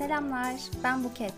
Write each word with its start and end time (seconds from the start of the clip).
Selamlar, 0.00 0.56
ben 0.84 1.04
Buket. 1.04 1.34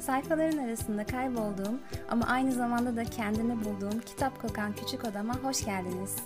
Sayfaların 0.00 0.58
arasında 0.58 1.06
kaybolduğum 1.06 1.80
ama 2.08 2.26
aynı 2.26 2.52
zamanda 2.52 2.96
da 2.96 3.04
kendimi 3.04 3.64
bulduğum 3.64 4.00
kitap 4.00 4.42
kokan 4.42 4.74
küçük 4.74 5.04
odama 5.04 5.36
hoş 5.36 5.64
geldiniz. 5.64 6.16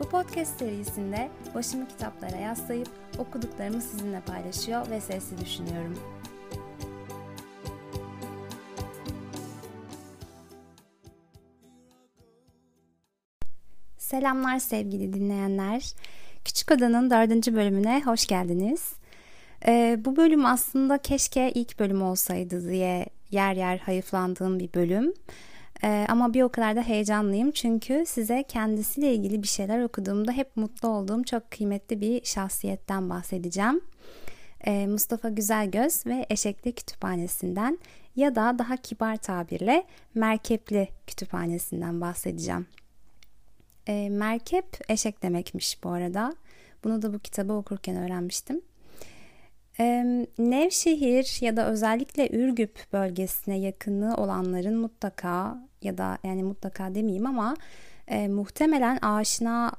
Bu 0.00 0.08
podcast 0.08 0.58
serisinde 0.58 1.28
başımı 1.54 1.88
kitaplara 1.88 2.36
yaslayıp 2.36 2.88
okuduklarımı 3.18 3.82
sizinle 3.82 4.20
paylaşıyor 4.20 4.90
ve 4.90 5.00
sesli 5.00 5.38
düşünüyorum. 5.38 5.98
Selamlar 13.98 14.58
sevgili 14.58 15.12
dinleyenler. 15.12 15.94
Küçük 16.44 16.70
Oda'nın 16.70 17.10
dördüncü 17.10 17.54
bölümüne 17.54 18.02
hoş 18.04 18.26
geldiniz. 18.26 18.97
Ee, 19.66 19.98
bu 20.04 20.16
bölüm 20.16 20.46
aslında 20.46 20.98
keşke 20.98 21.50
ilk 21.50 21.78
bölüm 21.78 22.02
olsaydı 22.02 22.70
diye 22.70 23.06
yer 23.30 23.54
yer 23.54 23.78
hayıflandığım 23.78 24.58
bir 24.58 24.72
bölüm. 24.74 25.14
Ee, 25.84 26.06
ama 26.08 26.34
bir 26.34 26.42
o 26.42 26.48
kadar 26.48 26.76
da 26.76 26.82
heyecanlıyım 26.82 27.50
çünkü 27.50 28.04
size 28.06 28.42
kendisiyle 28.42 29.14
ilgili 29.14 29.42
bir 29.42 29.48
şeyler 29.48 29.82
okuduğumda 29.82 30.32
hep 30.32 30.56
mutlu 30.56 30.88
olduğum 30.88 31.24
çok 31.24 31.50
kıymetli 31.50 32.00
bir 32.00 32.24
şahsiyetten 32.24 33.10
bahsedeceğim. 33.10 33.80
Ee, 34.66 34.86
Mustafa 34.86 35.28
Güzelgöz 35.28 36.06
ve 36.06 36.26
Eşekli 36.30 36.72
Kütüphanesi'nden 36.72 37.78
ya 38.16 38.34
da 38.34 38.58
daha 38.58 38.76
kibar 38.76 39.16
tabirle 39.16 39.84
Merkepli 40.14 40.88
Kütüphanesi'nden 41.06 42.00
bahsedeceğim. 42.00 42.66
E, 43.86 44.08
merkep 44.10 44.64
eşek 44.88 45.22
demekmiş 45.22 45.84
bu 45.84 45.90
arada. 45.90 46.34
Bunu 46.84 47.02
da 47.02 47.14
bu 47.14 47.18
kitabı 47.18 47.52
okurken 47.52 47.96
öğrenmiştim. 47.96 48.60
Nevşehir 50.38 51.38
ya 51.40 51.56
da 51.56 51.70
özellikle 51.70 52.28
Ürgüp 52.30 52.78
bölgesine 52.92 53.58
yakınlığı 53.58 54.14
olanların 54.14 54.76
mutlaka 54.76 55.58
ya 55.82 55.98
da 55.98 56.18
yani 56.24 56.42
mutlaka 56.42 56.94
demeyeyim 56.94 57.26
ama 57.26 57.56
e, 58.08 58.28
muhtemelen 58.28 58.96
aşina 58.96 59.72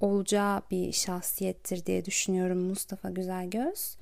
olacağı 0.00 0.62
bir 0.70 0.92
şahsiyettir 0.92 1.86
diye 1.86 2.04
düşünüyorum 2.04 2.58
Mustafa 2.58 3.10
Güzelgöz. 3.10 3.96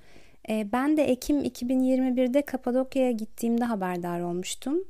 E, 0.48 0.72
ben 0.72 0.97
de 0.97 1.05
Ekim 1.05 1.44
2021'de 1.44 2.42
Kapadokya'ya 2.42 3.10
gittiğimde 3.10 3.64
haberdar 3.64 4.20
olmuştum. 4.20 4.84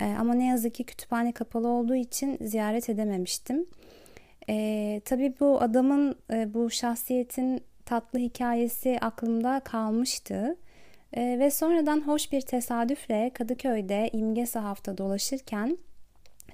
E, 0.00 0.04
ama 0.04 0.34
ne 0.34 0.46
yazık 0.46 0.74
ki 0.74 0.84
kütüphane 0.84 1.32
kapalı 1.32 1.68
olduğu 1.68 1.94
için 1.94 2.38
ziyaret 2.40 2.88
edememiştim. 2.88 3.66
E, 4.48 5.00
tabii 5.04 5.34
bu 5.40 5.60
adamın, 5.62 6.16
e, 6.32 6.54
bu 6.54 6.70
şahsiyetin 6.70 7.62
tatlı 7.92 8.18
hikayesi 8.18 8.98
aklımda 9.00 9.60
kalmıştı. 9.60 10.56
E, 11.12 11.38
ve 11.38 11.50
sonradan 11.50 12.00
hoş 12.00 12.32
bir 12.32 12.40
tesadüfle 12.40 13.30
Kadıköy'de 13.34 14.10
İmge 14.12 14.46
Sahaf'ta 14.46 14.98
dolaşırken 14.98 15.78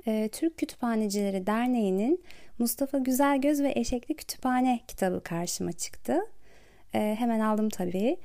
e, 0.07 0.29
Türk 0.33 0.59
Kütüphanecileri 0.59 1.47
Derneği'nin 1.47 2.23
Mustafa 2.59 2.99
Güzelgöz 2.99 3.63
ve 3.63 3.73
Eşekli 3.77 4.17
Kütüphane 4.17 4.81
kitabı 4.89 5.23
karşıma 5.23 5.73
çıktı. 5.73 6.21
E, 6.95 7.17
hemen 7.19 7.41
aldım 7.41 7.69
tabii. 7.69 8.17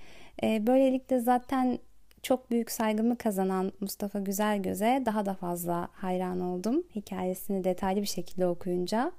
E, 0.44 0.68
böylelikle 0.68 1.20
zaten 1.20 1.80
çok 2.24 2.52
büyük 2.52 2.72
saygımı 2.72 3.18
kazanan 3.18 3.72
Mustafa 3.80 4.20
Güzelgöz'e 4.20 5.04
daha 5.06 5.26
da 5.26 5.34
fazla 5.34 5.88
hayran 5.92 6.40
oldum. 6.40 6.84
Hikayesini 6.96 7.64
detaylı 7.64 8.02
bir 8.02 8.08
şekilde 8.08 8.48
okuyunca. 8.48 9.12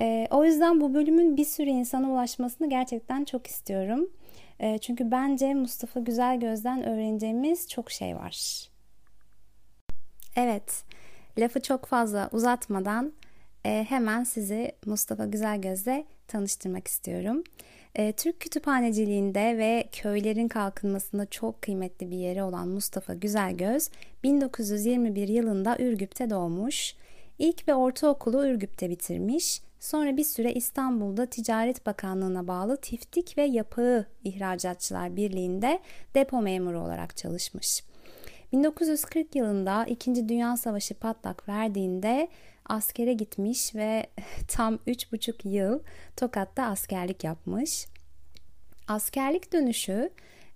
E, 0.00 0.28
o 0.30 0.44
yüzden 0.44 0.80
bu 0.80 0.94
bölümün 0.94 1.36
bir 1.36 1.44
sürü 1.44 1.70
insana 1.70 2.10
ulaşmasını 2.10 2.70
gerçekten 2.70 3.24
çok 3.24 3.46
istiyorum. 3.46 4.10
E, 4.60 4.78
çünkü 4.78 5.10
bence 5.10 5.54
Mustafa 5.54 6.00
Güzelgöz'den 6.00 6.84
öğreneceğimiz 6.84 7.68
çok 7.68 7.90
şey 7.90 8.16
var. 8.16 8.68
Evet, 10.36 10.84
lafı 11.38 11.62
çok 11.62 11.86
fazla 11.86 12.28
uzatmadan 12.32 13.12
e, 13.66 13.86
hemen 13.88 14.24
sizi 14.24 14.72
Mustafa 14.86 15.26
Güzelgöz'le 15.26 16.04
tanıştırmak 16.28 16.88
istiyorum. 16.88 17.44
E, 17.94 18.12
Türk 18.12 18.40
kütüphaneciliğinde 18.40 19.58
ve 19.58 19.88
köylerin 19.92 20.48
kalkınmasında 20.48 21.26
çok 21.26 21.62
kıymetli 21.62 22.10
bir 22.10 22.16
yeri 22.16 22.42
olan 22.42 22.68
Mustafa 22.68 23.14
Güzelgöz 23.14 23.88
1921 24.22 25.28
yılında 25.28 25.76
Ürgüp'te 25.78 26.30
doğmuş. 26.30 26.94
İlk 27.38 27.68
ve 27.68 27.74
ortaokulu 27.74 28.46
Ürgüp'te 28.46 28.90
bitirmiş. 28.90 29.60
Sonra 29.84 30.16
bir 30.16 30.24
süre 30.24 30.52
İstanbul'da 30.52 31.26
Ticaret 31.26 31.86
Bakanlığı'na 31.86 32.48
bağlı 32.48 32.76
Tiftik 32.76 33.38
ve 33.38 33.42
Yapağı 33.42 34.06
İhracatçılar 34.24 35.16
Birliği'nde 35.16 35.80
depo 36.14 36.42
memuru 36.42 36.80
olarak 36.80 37.16
çalışmış. 37.16 37.84
1940 38.52 39.36
yılında 39.36 39.84
2. 39.84 40.28
Dünya 40.28 40.56
Savaşı 40.56 40.94
patlak 40.94 41.48
verdiğinde 41.48 42.28
askere 42.66 43.12
gitmiş 43.12 43.74
ve 43.74 44.06
tam 44.48 44.74
3,5 44.74 45.48
yıl 45.48 45.80
Tokat'ta 46.16 46.62
askerlik 46.64 47.24
yapmış. 47.24 47.86
Askerlik 48.88 49.52
dönüşü 49.52 50.10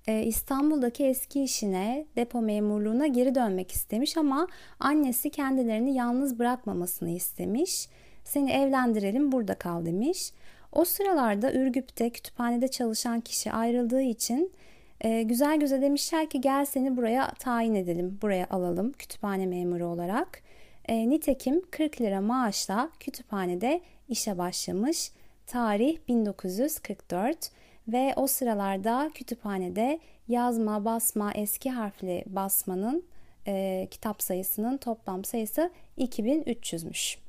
e, 0.06 0.22
İstanbul'daki 0.22 1.05
eski 1.05 1.43
işine, 1.43 2.06
depo 2.16 2.41
memurluğuna 2.43 3.06
geri 3.06 3.34
dönmek 3.34 3.72
istemiş 3.72 4.16
ama 4.16 4.49
annesi 4.81 5.31
kendilerini 5.31 5.95
yalnız 5.95 6.39
bırakmamasını 6.39 7.10
istemiş 7.10 7.89
seni 8.28 8.53
evlendirelim 8.53 9.33
burada 9.33 9.55
kal 9.55 9.87
demiş. 9.87 10.33
O 10.72 10.84
sıralarda 10.84 11.53
Ürgüp'te 11.53 12.11
kütüphanede 12.11 12.69
çalışan 12.69 13.21
kişi 13.21 13.53
ayrıldığı 13.53 14.03
için 14.03 14.53
e, 15.00 15.22
güzel 15.22 15.61
göze 15.61 15.83
demişler 15.83 16.31
ki 16.31 16.41
gel 16.41 16.65
seni 16.65 16.97
buraya 16.97 17.31
tayin 17.39 17.75
edelim, 17.75 18.19
buraya 18.22 18.47
alalım 18.50 18.93
kütüphane 18.93 19.47
memuru 19.47 19.87
olarak. 19.87 20.43
E, 20.89 21.09
nitekim 21.11 21.62
40 21.71 22.00
lira 22.00 22.21
maaşla 22.21 22.91
kütüphanede 23.00 23.81
işe 24.09 24.39
başlamış. 24.39 25.12
Tarih 25.47 25.99
1944 26.09 27.50
ve 27.89 28.12
o 28.16 28.27
sıralarda 28.27 29.10
kütüphanede 29.15 30.00
yazma, 30.28 30.84
basma, 30.84 31.33
eski 31.33 31.71
harfli 31.71 32.25
basmanın 32.27 33.05
e, 33.47 33.89
kitap 33.91 34.22
sayısının 34.22 34.77
toplam 34.77 35.25
sayısı 35.25 35.71
2300'müş. 35.99 37.28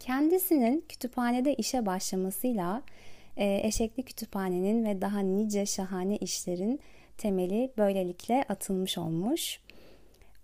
Kendisinin 0.00 0.84
kütüphanede 0.88 1.54
işe 1.54 1.86
başlamasıyla 1.86 2.82
e, 3.36 3.60
Eşekli 3.64 4.02
Kütüphane'nin 4.02 4.84
ve 4.84 5.00
daha 5.00 5.20
nice 5.20 5.66
şahane 5.66 6.16
işlerin 6.16 6.80
temeli 7.18 7.72
böylelikle 7.78 8.44
atılmış 8.48 8.98
olmuş. 8.98 9.60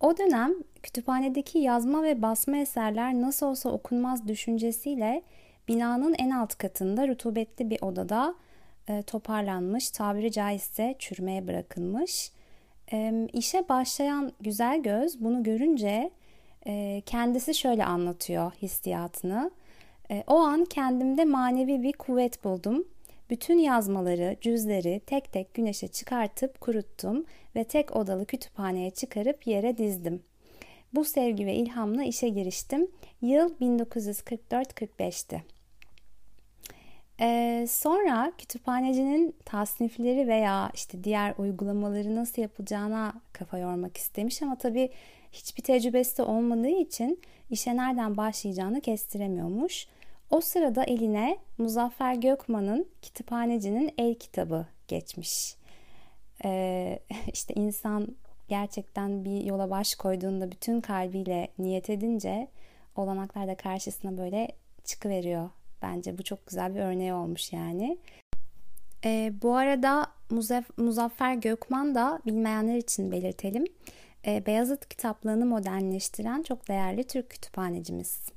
O 0.00 0.18
dönem 0.18 0.54
kütüphanedeki 0.82 1.58
yazma 1.58 2.02
ve 2.02 2.22
basma 2.22 2.56
eserler 2.56 3.14
nasıl 3.14 3.46
olsa 3.46 3.70
okunmaz 3.70 4.28
düşüncesiyle 4.28 5.22
binanın 5.68 6.14
en 6.18 6.30
alt 6.30 6.54
katında 6.54 7.08
rutubetli 7.08 7.70
bir 7.70 7.82
odada 7.82 8.34
e, 8.88 9.02
toparlanmış, 9.02 9.90
tabiri 9.90 10.32
caizse 10.32 10.94
çürümeye 10.98 11.46
bırakılmış. 11.46 12.32
E, 12.92 13.28
işe 13.32 13.68
başlayan 13.68 14.32
güzel 14.40 14.82
göz 14.82 15.24
bunu 15.24 15.42
görünce 15.42 16.10
e, 16.66 17.02
kendisi 17.06 17.54
şöyle 17.54 17.84
anlatıyor 17.84 18.52
hissiyatını. 18.62 19.50
E, 20.10 20.24
o 20.26 20.36
an 20.36 20.64
kendimde 20.64 21.24
manevi 21.24 21.82
bir 21.82 21.92
kuvvet 21.92 22.44
buldum. 22.44 22.84
Bütün 23.30 23.58
yazmaları, 23.58 24.36
cüzleri 24.40 25.00
tek 25.06 25.32
tek 25.32 25.54
güneşe 25.54 25.88
çıkartıp 25.88 26.60
kuruttum 26.60 27.24
ve 27.56 27.64
tek 27.64 27.96
odalı 27.96 28.26
kütüphaneye 28.26 28.90
çıkarıp 28.90 29.46
yere 29.46 29.78
dizdim. 29.78 30.22
Bu 30.94 31.04
sevgi 31.04 31.46
ve 31.46 31.54
ilhamla 31.54 32.04
işe 32.04 32.28
giriştim. 32.28 32.88
Yıl 33.22 33.54
1944-45'ti. 33.60 35.42
Ee, 37.22 37.66
sonra 37.68 38.32
kütüphanecinin 38.38 39.36
tasnifleri 39.44 40.28
veya 40.28 40.70
işte 40.74 41.04
diğer 41.04 41.34
uygulamaları 41.38 42.16
nasıl 42.16 42.42
yapılacağına 42.42 43.12
kafa 43.32 43.58
yormak 43.58 43.96
istemiş 43.96 44.42
ama 44.42 44.58
tabii 44.58 44.90
hiçbir 45.32 45.62
tecrübesi 45.62 46.18
de 46.18 46.22
olmadığı 46.22 46.68
için 46.68 47.20
işe 47.50 47.76
nereden 47.76 48.16
başlayacağını 48.16 48.80
kestiremiyormuş. 48.80 49.86
O 50.30 50.40
sırada 50.40 50.84
eline 50.84 51.38
Muzaffer 51.58 52.14
Gökman'ın 52.14 52.88
Kütüphanecinin 53.02 53.94
El 53.98 54.14
kitabı 54.14 54.66
geçmiş. 54.88 55.56
Ee, 56.44 56.98
işte 57.32 57.54
insan 57.54 58.16
gerçekten 58.48 59.24
bir 59.24 59.44
yola 59.44 59.70
baş 59.70 59.94
koyduğunda 59.94 60.50
bütün 60.50 60.80
kalbiyle 60.80 61.48
niyet 61.58 61.90
edince 61.90 62.48
olanaklar 62.96 63.48
da 63.48 63.56
karşısına 63.56 64.18
böyle 64.18 64.48
çıkıveriyor. 64.84 65.50
Bence 65.82 66.18
bu 66.18 66.22
çok 66.22 66.46
güzel 66.46 66.74
bir 66.74 66.80
örneği 66.80 67.14
olmuş 67.14 67.52
yani. 67.52 67.98
Ee, 69.04 69.32
bu 69.42 69.56
arada 69.56 70.06
Muzaf- 70.30 70.82
Muzaffer 70.82 71.34
Gökman 71.34 71.94
da 71.94 72.20
bilmeyenler 72.26 72.76
için 72.76 73.12
belirtelim. 73.12 73.64
Ee, 74.26 74.46
Beyazıt 74.46 74.88
kitaplığını 74.88 75.46
modernleştiren 75.46 76.42
çok 76.42 76.68
değerli 76.68 77.04
Türk 77.04 77.30
kütüphanecimiz. 77.30 78.28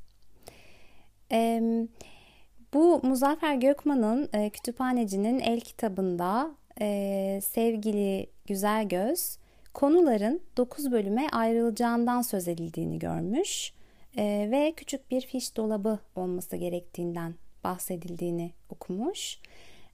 bu 2.73 2.99
Muzaffer 3.03 3.55
Gökman'ın 3.55 4.29
e, 4.33 4.49
kütüphanecinin 4.49 5.39
el 5.39 5.59
kitabında 5.59 6.51
e, 6.81 7.39
sevgili 7.43 8.29
Güzel 8.45 8.87
Göz 8.87 9.37
konuların 9.73 10.41
9 10.57 10.91
bölüme 10.91 11.27
ayrılacağından 11.31 12.21
söz 12.21 12.47
edildiğini 12.47 12.99
görmüş 12.99 13.73
e, 14.17 14.47
ve 14.51 14.73
küçük 14.77 15.11
bir 15.11 15.21
fiş 15.21 15.57
dolabı 15.57 15.99
olması 16.15 16.55
gerektiğinden 16.55 17.35
bahsedildiğini 17.63 18.51
okumuş. 18.69 19.39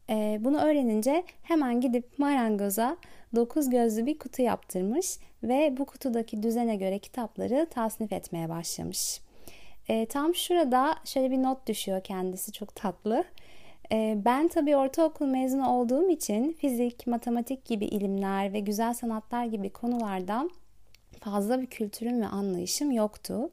E, 0.09 0.37
bunu 0.41 0.61
öğrenince 0.61 1.23
hemen 1.43 1.81
gidip 1.81 2.19
marangoza 2.19 2.97
9 3.35 3.69
gözlü 3.69 4.05
bir 4.05 4.19
kutu 4.19 4.41
yaptırmış 4.41 5.17
ve 5.43 5.77
bu 5.77 5.85
kutudaki 5.85 6.43
düzene 6.43 6.75
göre 6.75 6.99
kitapları 6.99 7.67
tasnif 7.69 8.13
etmeye 8.13 8.49
başlamış. 8.49 9.21
E, 9.89 10.05
tam 10.05 10.35
şurada 10.35 10.95
şöyle 11.05 11.31
bir 11.31 11.43
not 11.43 11.67
düşüyor 11.67 12.03
kendisi 12.03 12.51
çok 12.51 12.75
tatlı. 12.75 13.23
E, 13.91 14.17
ben 14.25 14.47
tabii 14.47 14.75
ortaokul 14.75 15.25
mezunu 15.25 15.69
olduğum 15.69 16.09
için 16.09 16.53
fizik, 16.53 17.07
matematik 17.07 17.65
gibi 17.65 17.85
ilimler 17.85 18.53
ve 18.53 18.59
güzel 18.59 18.93
sanatlar 18.93 19.45
gibi 19.45 19.69
konulardan 19.69 20.51
fazla 21.19 21.61
bir 21.61 21.67
kültürüm 21.67 22.21
ve 22.21 22.27
anlayışım 22.27 22.91
yoktu. 22.91 23.51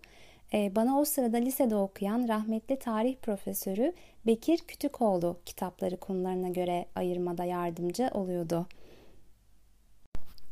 E, 0.54 0.76
bana 0.76 1.00
o 1.00 1.04
sırada 1.04 1.36
lisede 1.36 1.76
okuyan 1.76 2.28
rahmetli 2.28 2.78
tarih 2.78 3.16
profesörü 3.16 3.92
Bekir 4.26 4.58
Kütükoğlu 4.58 5.40
kitapları 5.46 5.96
konularına 5.96 6.48
göre 6.48 6.86
ayırmada 6.94 7.44
yardımcı 7.44 8.10
oluyordu. 8.14 8.66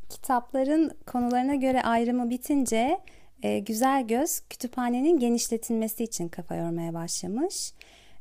Kitapların 0.09 0.91
konularına 1.07 1.55
göre 1.55 1.83
ayrımı 1.83 2.31
bitince 2.31 3.01
e, 3.43 3.59
Güzel 3.59 4.07
Göz 4.07 4.41
kütüphanenin 4.51 5.19
genişletilmesi 5.19 6.05
için 6.05 6.29
kafa 6.29 6.57
yormaya 6.57 6.95
başlamış. 6.95 7.73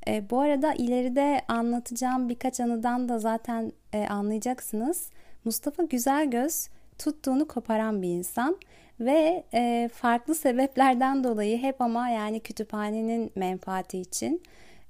E, 0.07 0.30
bu 0.30 0.39
arada 0.39 0.74
ileride 0.74 1.42
anlatacağım 1.48 2.30
birkaç 2.30 2.60
anıdan 2.60 3.10
da 3.10 3.19
zaten 3.19 3.72
e, 3.94 4.07
anlayacaksınız. 4.07 5.10
Mustafa 5.45 5.83
Güzelgöz 5.83 6.68
tuttuğunu 7.00 7.48
koparan 7.48 8.01
bir 8.01 8.10
insan 8.10 8.57
ve 9.00 9.44
e, 9.53 9.89
farklı 9.94 10.36
sebeplerden 10.36 11.24
dolayı 11.24 11.57
hep 11.57 11.81
ama 11.81 12.09
yani 12.09 12.39
kütüphanenin 12.39 13.31
menfaati 13.36 14.00
için 14.00 14.42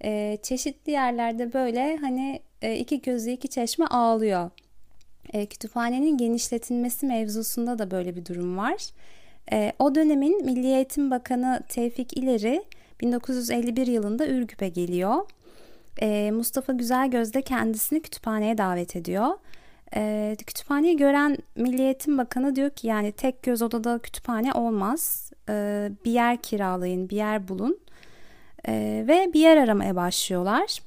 e, 0.03 0.37
çeşitli 0.43 0.91
yerlerde 0.91 1.53
böyle 1.53 1.97
hani 1.97 2.39
e, 2.61 2.75
iki 2.75 3.01
gözü 3.01 3.31
iki 3.31 3.47
çeşme 3.47 3.85
ağlıyor. 3.85 4.49
E, 5.33 5.45
kütüphanenin 5.45 6.17
genişletilmesi 6.17 7.05
mevzusunda 7.05 7.79
da 7.79 7.91
böyle 7.91 8.15
bir 8.15 8.25
durum 8.25 8.57
var. 8.57 8.89
E, 9.51 9.73
o 9.79 9.95
dönemin 9.95 10.45
Milli 10.45 10.67
Eğitim 10.67 11.11
Bakanı 11.11 11.63
Tevfik 11.69 12.17
İleri 12.17 12.63
1951 13.01 13.87
yılında 13.87 14.27
Ürgüp'e 14.27 14.69
geliyor. 14.69 15.15
E, 16.01 16.31
Mustafa 16.31 16.73
Güzelgöz 16.73 17.33
de 17.33 17.41
kendisini 17.41 18.01
kütüphaneye 18.01 18.57
davet 18.57 18.95
ediyor. 18.95 19.27
E, 19.95 20.35
kütüphaneyi 20.47 20.97
gören 20.97 21.37
Milli 21.55 21.81
Eğitim 21.81 22.17
Bakanı 22.17 22.55
diyor 22.55 22.69
ki 22.69 22.87
yani 22.87 23.11
tek 23.11 23.43
göz 23.43 23.61
odada 23.61 23.99
kütüphane 23.99 24.53
olmaz. 24.53 25.31
E, 25.49 25.89
bir 26.05 26.11
yer 26.11 26.37
kiralayın, 26.37 27.09
bir 27.09 27.15
yer 27.15 27.47
bulun. 27.47 27.79
E, 28.67 29.05
ve 29.07 29.33
bir 29.33 29.39
yer 29.39 29.57
aramaya 29.57 29.95
başlıyorlar. 29.95 30.79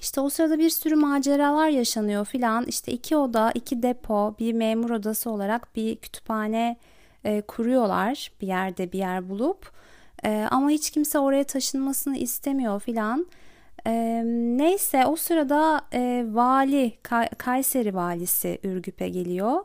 İşte 0.00 0.20
o 0.20 0.28
sırada 0.28 0.58
bir 0.58 0.70
sürü 0.70 0.96
maceralar 0.96 1.68
yaşanıyor 1.68 2.24
filan. 2.24 2.64
İşte 2.64 2.92
iki 2.92 3.16
oda, 3.16 3.52
iki 3.54 3.82
depo, 3.82 4.34
bir 4.38 4.52
memur 4.52 4.90
odası 4.90 5.30
olarak 5.30 5.76
bir 5.76 5.96
kütüphane 5.96 6.76
e, 7.24 7.40
kuruyorlar 7.40 8.32
bir 8.40 8.46
yerde 8.46 8.92
bir 8.92 8.98
yer 8.98 9.28
bulup. 9.28 9.72
E, 10.24 10.48
ama 10.50 10.70
hiç 10.70 10.90
kimse 10.90 11.18
oraya 11.18 11.44
taşınmasını 11.44 12.16
istemiyor 12.16 12.80
filan. 12.80 13.26
E, 13.88 14.22
neyse 14.58 15.06
o 15.06 15.16
sırada 15.16 15.80
e, 15.92 16.24
vali 16.28 16.92
Kay- 17.02 17.28
Kayseri 17.38 17.94
valisi 17.94 18.58
Ürgüp'e 18.62 19.08
geliyor. 19.08 19.64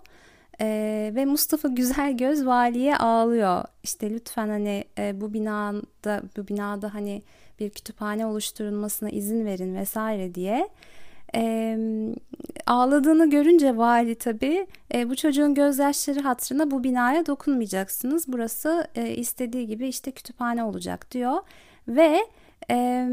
Ee, 0.61 1.11
ve 1.15 1.25
Mustafa 1.25 1.67
Güzelgöz 1.67 2.45
valiye 2.45 2.97
ağlıyor. 2.97 3.63
İşte 3.83 4.09
lütfen 4.09 4.47
hani 4.49 4.83
e, 4.97 5.21
bu 5.21 5.33
binada 5.33 6.21
bu 6.37 6.47
binada 6.47 6.93
hani 6.93 7.21
bir 7.59 7.69
kütüphane 7.69 8.25
oluşturulmasına 8.25 9.09
izin 9.09 9.45
verin 9.45 9.75
vesaire 9.75 10.35
diye. 10.35 10.69
E, 11.35 11.77
ağladığını 12.67 13.29
görünce 13.29 13.77
vali 13.77 14.15
tabii 14.15 14.67
e, 14.93 15.09
bu 15.09 15.15
çocuğun 15.15 15.53
gözyaşları 15.53 16.19
hatırına 16.19 16.71
bu 16.71 16.83
binaya 16.83 17.25
dokunmayacaksınız. 17.25 18.25
Burası 18.27 18.87
e, 18.95 19.09
istediği 19.15 19.67
gibi 19.67 19.87
işte 19.87 20.11
kütüphane 20.11 20.63
olacak 20.63 21.11
diyor. 21.11 21.37
Ve 21.87 22.19
e, 22.71 23.07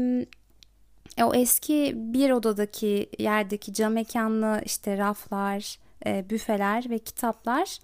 o 1.23 1.35
eski 1.35 1.93
bir 1.95 2.31
odadaki 2.31 3.09
yerdeki 3.19 3.73
cam 3.73 3.93
mekanlı 3.93 4.61
işte 4.65 4.97
raflar, 4.97 5.77
e, 6.05 6.29
büfeler 6.29 6.89
ve 6.89 6.99
kitaplar 6.99 7.77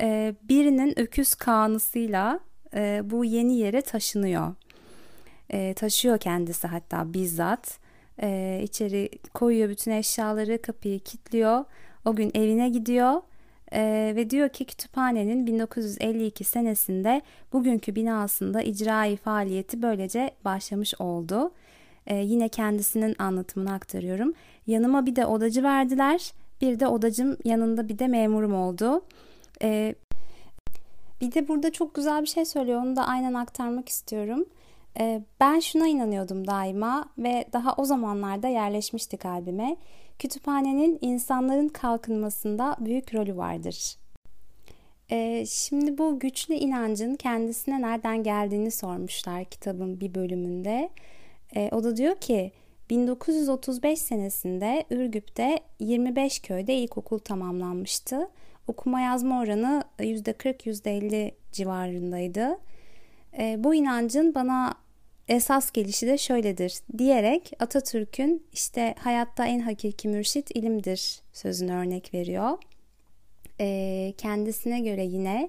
e, 0.00 0.34
birinin 0.42 0.98
öküz 0.98 1.34
kanısıyla 1.34 2.40
e, 2.74 3.00
bu 3.04 3.24
yeni 3.24 3.56
yere 3.56 3.80
taşınıyor. 3.80 4.54
E, 5.50 5.74
taşıyor 5.74 6.18
kendisi 6.18 6.66
hatta 6.66 7.12
bizzat. 7.12 7.78
E, 8.22 8.60
içeri 8.62 9.10
koyuyor 9.34 9.68
bütün 9.68 9.90
eşyaları, 9.90 10.62
kapıyı 10.62 11.00
kilitliyor. 11.00 11.64
O 12.04 12.16
gün 12.16 12.30
evine 12.34 12.68
gidiyor 12.68 13.22
e, 13.72 14.12
ve 14.16 14.30
diyor 14.30 14.48
ki 14.48 14.64
kütüphanenin 14.64 15.46
1952 15.46 16.44
senesinde 16.44 17.22
bugünkü 17.52 17.94
binasında 17.94 18.62
icrai 18.62 19.16
faaliyeti 19.16 19.82
böylece 19.82 20.30
başlamış 20.44 20.94
oldu. 21.00 21.52
E, 22.08 22.16
yine 22.16 22.48
kendisinin 22.48 23.16
anlatımını 23.18 23.72
aktarıyorum. 23.72 24.34
Yanıma 24.66 25.06
bir 25.06 25.16
de 25.16 25.26
odacı 25.26 25.62
verdiler. 25.62 26.32
Bir 26.60 26.80
de 26.80 26.86
odacım 26.86 27.36
yanında 27.44 27.88
bir 27.88 27.98
de 27.98 28.06
memurum 28.06 28.54
oldu. 28.54 29.02
E, 29.62 29.94
bir 31.20 31.32
de 31.34 31.48
burada 31.48 31.72
çok 31.72 31.94
güzel 31.94 32.22
bir 32.22 32.26
şey 32.26 32.44
söylüyor. 32.44 32.82
Onu 32.82 32.96
da 32.96 33.06
aynen 33.06 33.34
aktarmak 33.34 33.88
istiyorum. 33.88 34.44
Ee, 35.00 35.22
ben 35.40 35.60
şuna 35.60 35.86
inanıyordum 35.86 36.46
daima 36.46 37.08
ve 37.18 37.44
daha 37.52 37.74
o 37.76 37.84
zamanlarda 37.84 38.48
yerleşmişti 38.48 39.16
kalbime. 39.16 39.76
Kütüphanenin 40.18 40.98
insanların 41.00 41.68
kalkınmasında 41.68 42.76
büyük 42.80 43.14
rolü 43.14 43.36
vardır. 43.36 43.96
Ee, 45.10 45.44
şimdi 45.48 45.98
bu 45.98 46.18
güçlü 46.18 46.54
inancın 46.54 47.14
kendisine 47.14 47.82
nereden 47.82 48.22
geldiğini 48.22 48.70
sormuşlar 48.70 49.44
kitabın 49.44 50.00
bir 50.00 50.14
bölümünde. 50.14 50.90
Ee, 51.56 51.68
o 51.72 51.84
da 51.84 51.96
diyor 51.96 52.16
ki 52.16 52.52
1935 52.90 53.98
senesinde 53.98 54.84
Ürgüp'te 54.90 55.60
25 55.80 56.38
köyde 56.38 56.74
ilkokul 56.74 57.18
tamamlanmıştı. 57.18 58.28
Okuma 58.66 59.00
yazma 59.00 59.40
oranı 59.40 59.84
%40-%50 59.98 61.32
civarındaydı. 61.52 62.58
E, 63.38 63.64
bu 63.64 63.74
inancın 63.74 64.34
bana 64.34 64.74
esas 65.28 65.70
gelişi 65.70 66.06
de 66.06 66.18
şöyledir 66.18 66.80
diyerek 66.98 67.52
Atatürk'ün 67.58 68.46
işte 68.52 68.94
hayatta 68.98 69.46
en 69.46 69.60
hakiki 69.60 70.08
mürşit 70.08 70.56
ilimdir 70.56 71.20
sözünü 71.32 71.72
örnek 71.72 72.14
veriyor. 72.14 72.58
E, 73.60 74.14
kendisine 74.18 74.80
göre 74.80 75.04
yine 75.04 75.48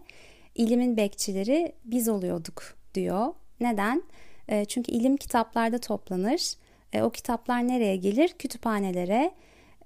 ilimin 0.55 0.97
bekçileri 0.97 1.71
biz 1.85 2.09
oluyorduk 2.09 2.77
diyor. 2.93 3.33
Neden? 3.59 4.03
E, 4.49 4.65
çünkü 4.65 4.91
ilim 4.91 5.17
kitaplarda 5.17 5.77
toplanır. 5.77 6.53
E, 6.93 7.01
o 7.01 7.09
kitaplar 7.09 7.67
nereye 7.67 7.95
gelir? 7.95 8.29
Kütüphanelere. 8.39 9.31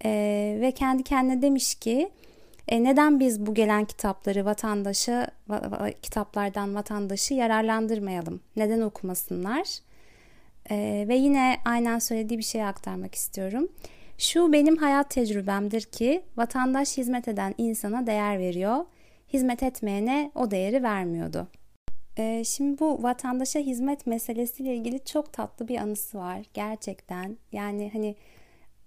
E, 0.05 0.57
ve 0.61 0.71
kendi 0.71 1.03
kendine 1.03 1.41
demiş 1.41 1.75
ki 1.75 2.09
neden 2.71 3.19
biz 3.19 3.45
bu 3.45 3.53
gelen 3.53 3.85
kitapları 3.85 4.45
vatandaşı 4.45 5.27
va, 5.49 5.89
kitaplardan 6.01 6.75
vatandaşı 6.75 7.33
yararlandırmayalım? 7.33 8.41
Neden 8.55 8.81
okumasınlar? 8.81 9.67
Ve 11.07 11.15
yine 11.15 11.57
aynen 11.65 11.99
söylediği 11.99 12.37
bir 12.39 12.43
şeyi 12.43 12.65
aktarmak 12.65 13.15
istiyorum. 13.15 13.67
Şu 14.17 14.53
benim 14.53 14.77
hayat 14.77 15.09
tecrübemdir 15.09 15.81
ki 15.81 16.23
vatandaş 16.37 16.97
hizmet 16.97 17.27
eden 17.27 17.55
insana 17.57 18.07
değer 18.07 18.39
veriyor. 18.39 18.85
Hizmet 19.33 19.63
etmeyene 19.63 20.31
o 20.35 20.51
değeri 20.51 20.83
vermiyordu. 20.83 21.47
E, 22.17 22.43
şimdi 22.43 22.79
bu 22.79 23.03
vatandaşa 23.03 23.59
hizmet 23.59 24.07
meselesiyle 24.07 24.75
ilgili 24.75 25.05
çok 25.05 25.33
tatlı 25.33 25.67
bir 25.67 25.77
anısı 25.77 26.17
var 26.17 26.45
gerçekten. 26.53 27.37
Yani 27.51 27.89
hani 27.93 28.15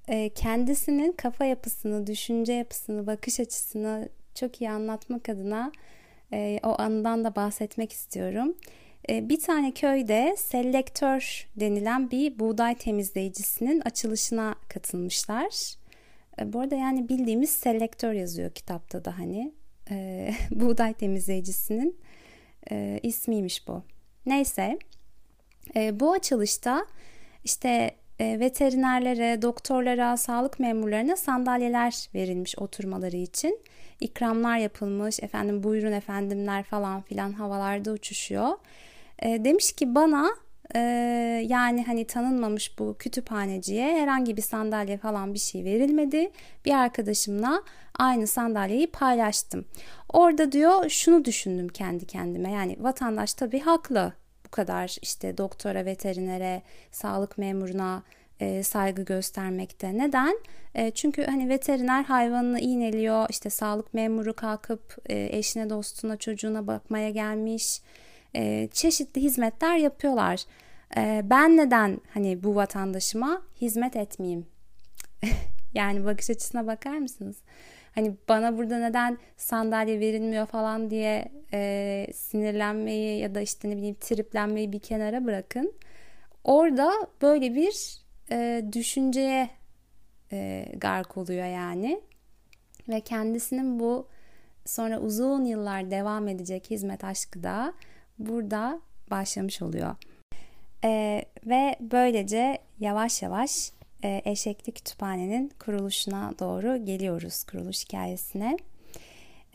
e, 0.09 0.29
kendisinin 0.29 1.13
kafa 1.13 1.45
yapısını, 1.45 2.07
düşünce 2.07 2.53
yapısını, 2.53 3.07
bakış 3.07 3.41
açısını 3.41 4.09
çok 4.35 4.61
iyi 4.61 4.71
anlatmak 4.71 5.29
adına 5.29 5.73
e, 6.33 6.61
o 6.63 6.81
anından 6.81 7.25
da 7.25 7.37
bahsetmek 7.37 7.93
istiyorum. 7.93 8.55
E, 9.09 9.29
bir 9.29 9.41
tane 9.41 9.75
köyde 9.75 10.35
selektör 10.39 11.49
denilen 11.57 12.11
bir 12.11 12.39
buğday 12.39 12.75
temizleyicisinin 12.75 13.81
açılışına 13.81 14.55
katılmışlar. 14.69 15.75
Bu 16.45 16.61
arada 16.61 16.75
yani 16.75 17.09
bildiğimiz 17.09 17.51
selektör 17.51 18.13
yazıyor 18.13 18.51
kitapta 18.51 19.05
da 19.05 19.19
hani. 19.19 19.53
buğday 20.51 20.93
temizleyicisinin 20.93 21.99
ismiymiş 23.03 23.69
bu. 23.69 23.83
Neyse 24.27 24.79
bu 25.77 26.13
açılışta 26.13 26.87
işte 27.45 27.97
e, 28.19 28.41
veterinerlere, 28.41 29.43
doktorlara, 29.43 30.17
sağlık 30.17 30.61
memurlarına 30.61 31.17
sandalyeler 31.17 32.09
verilmiş 32.15 32.59
oturmaları 32.59 33.17
için. 33.17 33.61
İkramlar 34.01 34.59
yapılmış, 34.59 35.23
efendim 35.23 35.63
buyurun 35.63 35.93
efendimler 35.93 36.63
falan 36.63 37.03
filan 37.03 37.33
havalarda 37.33 37.93
uçuşuyor. 37.93 38.49
E, 39.23 39.45
demiş 39.45 39.73
ki 39.73 39.95
bana 39.95 40.29
e, 40.75 40.81
yani 41.47 41.85
hani 41.85 42.07
tanınmamış 42.07 42.79
bu 42.79 42.97
kütüphaneciye 42.99 44.01
herhangi 44.01 44.37
bir 44.37 44.43
sandalye 44.43 44.99
falan 44.99 45.35
bir 45.35 45.39
şey 45.39 45.65
verilmedi. 45.65 46.31
Bir 46.65 46.73
arkadaşımla 46.73 47.63
aynı 47.99 48.27
sandalyeyi 48.27 48.87
paylaştım. 48.87 49.65
Orada 50.13 50.53
diyor 50.53 50.89
şunu 50.89 51.25
düşündüm 51.25 51.69
kendi 51.69 52.07
kendime 52.07 52.53
yani 52.53 52.77
vatandaş 52.81 53.35
tabii 53.35 53.61
haklı 53.61 54.13
bu 54.47 54.51
kadar 54.51 54.97
işte 55.03 55.39
doktora, 55.39 55.85
veterinere, 55.85 56.63
sağlık 56.93 57.39
memuruna 57.39 58.03
e, 58.41 58.63
saygı 58.63 59.03
göstermekte. 59.03 59.99
Neden? 59.99 60.39
E, 60.75 60.91
çünkü 60.91 61.25
hani 61.25 61.49
veteriner 61.49 62.05
hayvanını 62.05 62.61
iğneliyor, 62.61 63.27
işte 63.31 63.51
sağlık 63.51 63.95
memuru 63.95 64.35
kalkıp 64.37 64.97
e, 65.07 65.29
eşine, 65.39 65.71
dostuna, 65.71 66.17
çocuğuna 66.17 66.67
bakmaya 66.67 67.11
gelmiş. 67.11 67.81
E, 68.37 68.69
çeşitli 68.73 69.23
hizmetler 69.23 69.77
yapıyorlar. 69.77 70.45
E, 70.97 71.21
ben 71.25 71.57
neden 71.57 72.01
hani 72.15 72.43
bu 72.43 72.55
vatandaşıma 72.55 73.43
hizmet 73.61 73.97
etmeyeyim? 73.97 74.47
yani 75.75 76.05
bakış 76.05 76.31
açısına 76.31 76.67
bakar 76.67 76.99
mısınız? 76.99 77.37
Hani 77.95 78.15
bana 78.29 78.59
burada 78.59 78.79
neden 78.79 79.19
sandalye 79.37 80.01
verilmiyor 80.01 80.47
falan 80.47 80.91
diye 80.91 81.29
e, 81.53 82.07
sinirlenmeyi 82.15 83.21
ya 83.21 83.35
da 83.35 83.41
işte 83.41 83.71
ne 83.71 83.77
bileyim 83.77 83.97
triplenmeyi 84.01 84.73
bir 84.73 84.79
kenara 84.79 85.25
bırakın. 85.25 85.73
Orada 86.45 86.93
böyle 87.23 87.55
bir 87.55 88.01
e, 88.31 88.65
düşünceye 88.73 89.51
e, 90.33 90.69
gark 90.77 91.17
oluyor 91.17 91.47
yani. 91.47 92.01
Ve 92.89 93.01
kendisinin 93.01 93.81
bu 93.81 94.09
sonra 94.65 95.01
uzun 95.01 95.45
yıllar 95.45 95.91
devam 95.91 96.29
edecek 96.29 96.71
hizmet 96.71 97.05
aşkı 97.05 97.43
da 97.43 97.73
burada 98.19 98.81
başlamış 99.11 99.63
oluyor. 99.63 99.95
E, 100.85 101.23
ve 101.47 101.77
böylece 101.81 102.59
yavaş 102.81 103.23
yavaş 103.23 103.71
e, 104.05 104.23
Eşekli 104.25 104.73
Kütüphane'nin 104.73 105.53
kuruluşuna 105.59 106.35
doğru 106.41 106.85
geliyoruz, 106.85 107.45
kuruluş 107.45 107.85
hikayesine. 107.85 108.57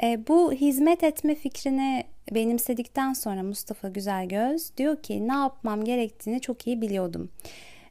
E, 0.04 0.28
bu 0.28 0.54
hizmet 0.54 1.04
etme 1.04 1.36
fikrini 1.36 2.04
benimsedikten 2.32 3.14
sonra 3.14 3.44
Mustafa 3.44 3.90
Güzelgöz 3.90 4.78
diyor 4.78 5.04
ki 5.04 5.28
ne 5.28 5.34
yapmam 5.34 5.84
gerektiğini 5.84 6.42
çok 6.42 6.68
iyi 6.68 6.82
biliyordum. 6.82 7.30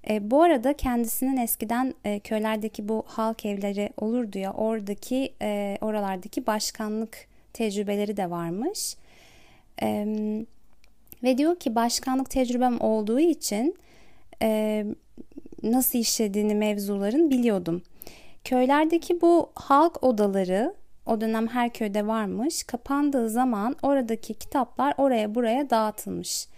E, 0.09 0.31
bu 0.31 0.43
arada 0.43 0.73
kendisinin 0.73 1.37
eskiden 1.37 1.95
e, 2.05 2.21
köylerdeki 2.21 2.89
bu 2.89 3.05
halk 3.07 3.47
evleri 3.47 3.91
olurdu 3.97 4.39
ya 4.39 4.53
oradaki 4.53 5.35
e, 5.43 5.79
oralardaki 5.81 6.47
başkanlık 6.47 7.27
tecrübeleri 7.53 8.17
de 8.17 8.31
varmış. 8.31 8.97
E, 9.83 10.07
ve 11.23 11.39
diyor 11.39 11.57
ki 11.57 11.75
başkanlık 11.75 12.31
tecrübem 12.31 12.81
olduğu 12.81 13.21
için 13.21 13.77
e, 14.43 14.85
nasıl 15.63 15.99
işlediğini 15.99 16.55
mevzuların 16.55 17.31
biliyordum. 17.31 17.83
Köylerdeki 18.45 19.21
bu 19.21 19.51
halk 19.55 20.03
odaları 20.03 20.75
o 21.07 21.21
dönem 21.21 21.49
her 21.49 21.73
köyde 21.73 22.07
varmış. 22.07 22.63
Kapandığı 22.63 23.31
zaman 23.31 23.77
oradaki 23.83 24.35
kitaplar 24.35 24.95
oraya 24.99 25.35
buraya 25.35 25.71
dağıtılmış. 25.71 26.49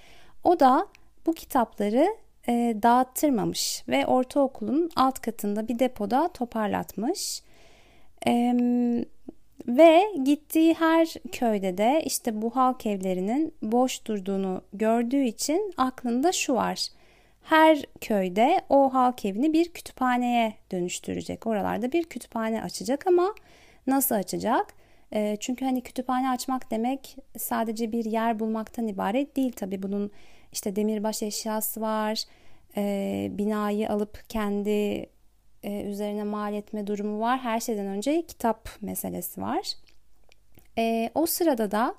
O 0.45 0.61
da 0.61 0.87
bu 1.27 1.33
kitapları 1.33 2.17
e, 2.49 2.77
dağıttırmamış 2.83 3.85
ve 3.89 4.07
ortaokulun 4.07 4.91
alt 4.97 5.21
katında 5.21 5.69
bir 5.69 5.79
depoda 5.79 6.29
toparlatmış. 6.29 7.43
E, 8.27 8.53
ve 9.77 10.03
gittiği 10.25 10.75
her 10.75 11.15
köyde 11.33 11.79
de 11.79 12.03
işte 12.07 12.43
bu 12.43 12.57
halk 12.57 12.87
evlerinin 12.87 13.55
boş 13.63 14.07
durduğunu 14.07 14.63
gördüğü 14.73 15.23
için 15.23 15.73
aklında 15.77 16.33
şu 16.33 16.55
var 16.55 16.89
her 17.43 17.83
köyde 18.01 18.61
o 18.69 18.95
halk 18.95 19.25
evini 19.25 19.53
bir 19.53 19.69
kütüphaneye 19.73 20.55
dönüştürecek. 20.73 21.47
Oralarda 21.47 21.93
bir 21.93 22.05
kütüphane 22.05 22.63
açacak 22.63 23.07
ama 23.07 23.35
nasıl 23.87 24.15
açacak? 24.15 24.75
E, 25.13 25.37
çünkü 25.41 25.65
hani 25.65 25.81
kütüphane 25.81 26.31
açmak 26.31 26.71
demek 26.71 27.17
sadece 27.39 27.93
bir 27.93 28.05
yer 28.05 28.41
bulmaktan 28.41 28.89
ibaret 28.89 29.37
değil 29.37 29.53
tabi 29.53 29.83
bunun 29.83 30.11
işte 30.53 30.77
demirbaş 30.77 31.23
eşyası 31.23 31.81
var, 31.81 32.25
e, 32.77 33.29
binayı 33.31 33.91
alıp 33.91 34.19
kendi 34.29 35.07
e, 35.63 35.83
üzerine 35.83 36.25
mal 36.25 36.55
etme 36.55 36.87
durumu 36.87 37.21
var. 37.21 37.39
Her 37.39 37.61
şeyden 37.61 37.87
önce 37.87 38.23
kitap 38.23 38.69
meselesi 38.81 39.43
var. 39.43 39.73
E, 40.79 41.11
o 41.15 41.27
sırada 41.27 41.71
da 41.71 41.95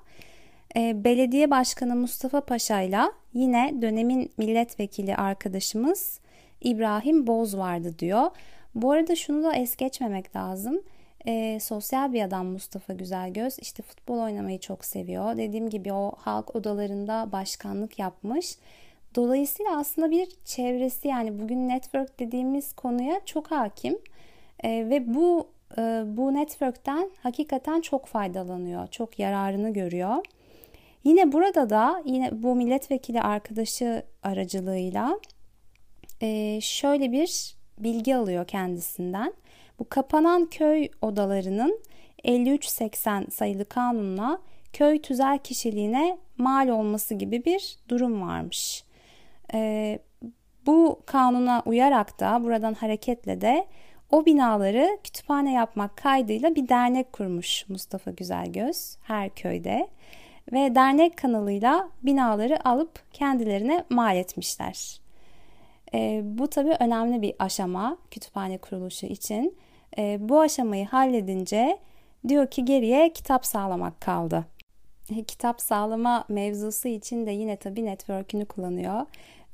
e, 0.76 1.04
belediye 1.04 1.50
başkanı 1.50 1.96
Mustafa 1.96 2.40
Paşa 2.40 2.80
ile 2.80 3.00
yine 3.34 3.74
dönemin 3.82 4.30
milletvekili 4.38 5.16
arkadaşımız 5.16 6.20
İbrahim 6.60 7.26
Boz 7.26 7.56
vardı 7.56 7.98
diyor. 7.98 8.30
Bu 8.74 8.90
arada 8.90 9.16
şunu 9.16 9.44
da 9.44 9.54
es 9.54 9.76
geçmemek 9.76 10.36
lazım. 10.36 10.82
E, 11.26 11.60
sosyal 11.60 12.12
bir 12.12 12.22
adam 12.22 12.46
Mustafa 12.46 12.92
Güzelgöz. 12.92 13.58
İşte 13.58 13.82
futbol 13.82 14.18
oynamayı 14.18 14.60
çok 14.60 14.84
seviyor. 14.84 15.36
Dediğim 15.36 15.70
gibi 15.70 15.92
o 15.92 16.12
halk 16.18 16.56
odalarında 16.56 17.32
başkanlık 17.32 17.98
yapmış. 17.98 18.56
Dolayısıyla 19.14 19.78
aslında 19.78 20.10
bir 20.10 20.28
çevresi 20.44 21.08
yani 21.08 21.40
bugün 21.40 21.68
network 21.68 22.20
dediğimiz 22.20 22.72
konuya 22.72 23.20
çok 23.24 23.50
hakim. 23.50 23.98
E, 24.64 24.70
ve 24.70 25.14
bu 25.14 25.48
e, 25.78 26.02
bu 26.06 26.34
network'ten 26.34 27.10
hakikaten 27.22 27.80
çok 27.80 28.06
faydalanıyor. 28.06 28.86
Çok 28.86 29.18
yararını 29.18 29.72
görüyor. 29.72 30.16
Yine 31.04 31.32
burada 31.32 31.70
da 31.70 32.02
yine 32.04 32.42
bu 32.42 32.54
milletvekili 32.54 33.20
arkadaşı 33.20 34.02
aracılığıyla 34.22 35.20
e, 36.20 36.60
şöyle 36.60 37.12
bir 37.12 37.54
bilgi 37.78 38.16
alıyor 38.16 38.46
kendisinden. 38.46 39.34
Bu 39.78 39.88
kapanan 39.88 40.46
köy 40.46 40.88
odalarının 41.02 41.80
5380 42.24 43.26
sayılı 43.30 43.64
kanunla 43.64 44.38
köy 44.72 45.02
tüzel 45.02 45.38
kişiliğine 45.38 46.18
mal 46.38 46.68
olması 46.68 47.14
gibi 47.14 47.44
bir 47.44 47.76
durum 47.88 48.28
varmış. 48.28 48.84
E, 49.54 49.98
bu 50.66 51.00
kanuna 51.06 51.62
uyarak 51.66 52.20
da 52.20 52.44
buradan 52.44 52.74
hareketle 52.74 53.40
de 53.40 53.66
o 54.10 54.26
binaları 54.26 54.98
kütüphane 55.04 55.52
yapmak 55.52 55.96
kaydıyla 55.96 56.54
bir 56.54 56.68
dernek 56.68 57.12
kurmuş 57.12 57.68
Mustafa 57.68 58.10
Güzelgöz 58.10 58.96
her 59.02 59.30
köyde 59.30 59.88
ve 60.52 60.74
dernek 60.74 61.16
kanalıyla 61.16 61.88
binaları 62.02 62.68
alıp 62.68 63.12
kendilerine 63.12 63.84
mal 63.90 64.16
etmişler. 64.16 65.00
E, 65.94 66.20
bu 66.24 66.48
tabii 66.48 66.76
önemli 66.80 67.22
bir 67.22 67.34
aşama 67.38 67.96
kütüphane 68.10 68.58
kuruluşu 68.58 69.06
için. 69.06 69.56
E, 69.98 70.18
bu 70.20 70.40
aşamayı 70.40 70.86
halledince 70.86 71.78
diyor 72.28 72.46
ki 72.50 72.64
geriye 72.64 73.12
kitap 73.12 73.46
sağlamak 73.46 74.00
kaldı. 74.00 74.44
E, 75.16 75.22
kitap 75.24 75.60
sağlama 75.60 76.24
mevzusu 76.28 76.88
için 76.88 77.26
de 77.26 77.30
yine 77.30 77.56
tabii 77.56 77.84
network'ünü 77.84 78.44
kullanıyor. 78.44 79.06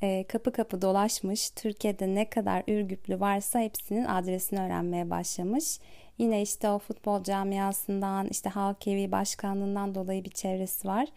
E, 0.02 0.24
kapı 0.24 0.52
kapı 0.52 0.82
dolaşmış, 0.82 1.50
Türkiye'de 1.50 2.14
ne 2.14 2.30
kadar 2.30 2.62
Ürgüplü 2.68 3.20
varsa 3.20 3.60
hepsinin 3.60 4.04
adresini 4.04 4.60
öğrenmeye 4.60 5.10
başlamış 5.10 5.78
Yine 6.20 6.42
işte 6.42 6.70
o 6.70 6.78
futbol 6.78 7.22
camiasından, 7.22 8.28
işte 8.30 8.50
halk 8.50 8.88
evi 8.88 9.12
başkanlığından 9.12 9.94
dolayı 9.94 10.24
bir 10.24 10.30
çevresi 10.30 10.88
var. 10.88 11.08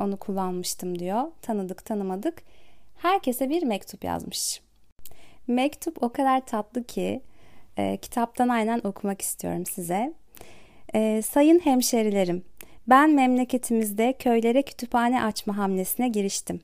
Onu 0.00 0.16
kullanmıştım 0.16 0.98
diyor. 0.98 1.22
Tanıdık 1.42 1.84
tanımadık. 1.84 2.42
Herkese 2.96 3.50
bir 3.50 3.62
mektup 3.62 4.04
yazmış. 4.04 4.60
Mektup 5.46 6.02
o 6.02 6.12
kadar 6.12 6.46
tatlı 6.46 6.84
ki 6.84 7.20
e, 7.76 7.96
kitaptan 7.96 8.48
aynen 8.48 8.80
okumak 8.84 9.22
istiyorum 9.22 9.66
size. 9.66 10.14
E, 10.94 11.22
sayın 11.22 11.58
hemşerilerim, 11.58 12.44
ben 12.88 13.10
memleketimizde 13.10 14.12
köylere 14.12 14.62
kütüphane 14.62 15.24
açma 15.24 15.56
hamlesine 15.56 16.08
giriştim. 16.08 16.60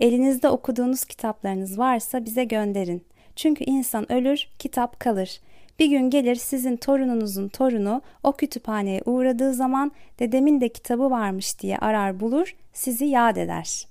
Elinizde 0.00 0.48
okuduğunuz 0.48 1.04
kitaplarınız 1.04 1.78
varsa 1.78 2.24
bize 2.24 2.44
gönderin. 2.44 3.04
Çünkü 3.36 3.64
insan 3.64 4.12
ölür, 4.12 4.48
kitap 4.58 5.00
kalır. 5.00 5.40
Bir 5.78 5.86
gün 5.86 6.10
gelir 6.10 6.34
sizin 6.34 6.76
torununuzun 6.76 7.48
torunu 7.48 8.02
o 8.22 8.32
kütüphaneye 8.32 9.02
uğradığı 9.06 9.54
zaman 9.54 9.92
dedemin 10.18 10.60
de 10.60 10.68
kitabı 10.68 11.10
varmış 11.10 11.60
diye 11.60 11.78
arar 11.78 12.20
bulur, 12.20 12.56
sizi 12.72 13.04
yad 13.04 13.36
eder. 13.36 13.86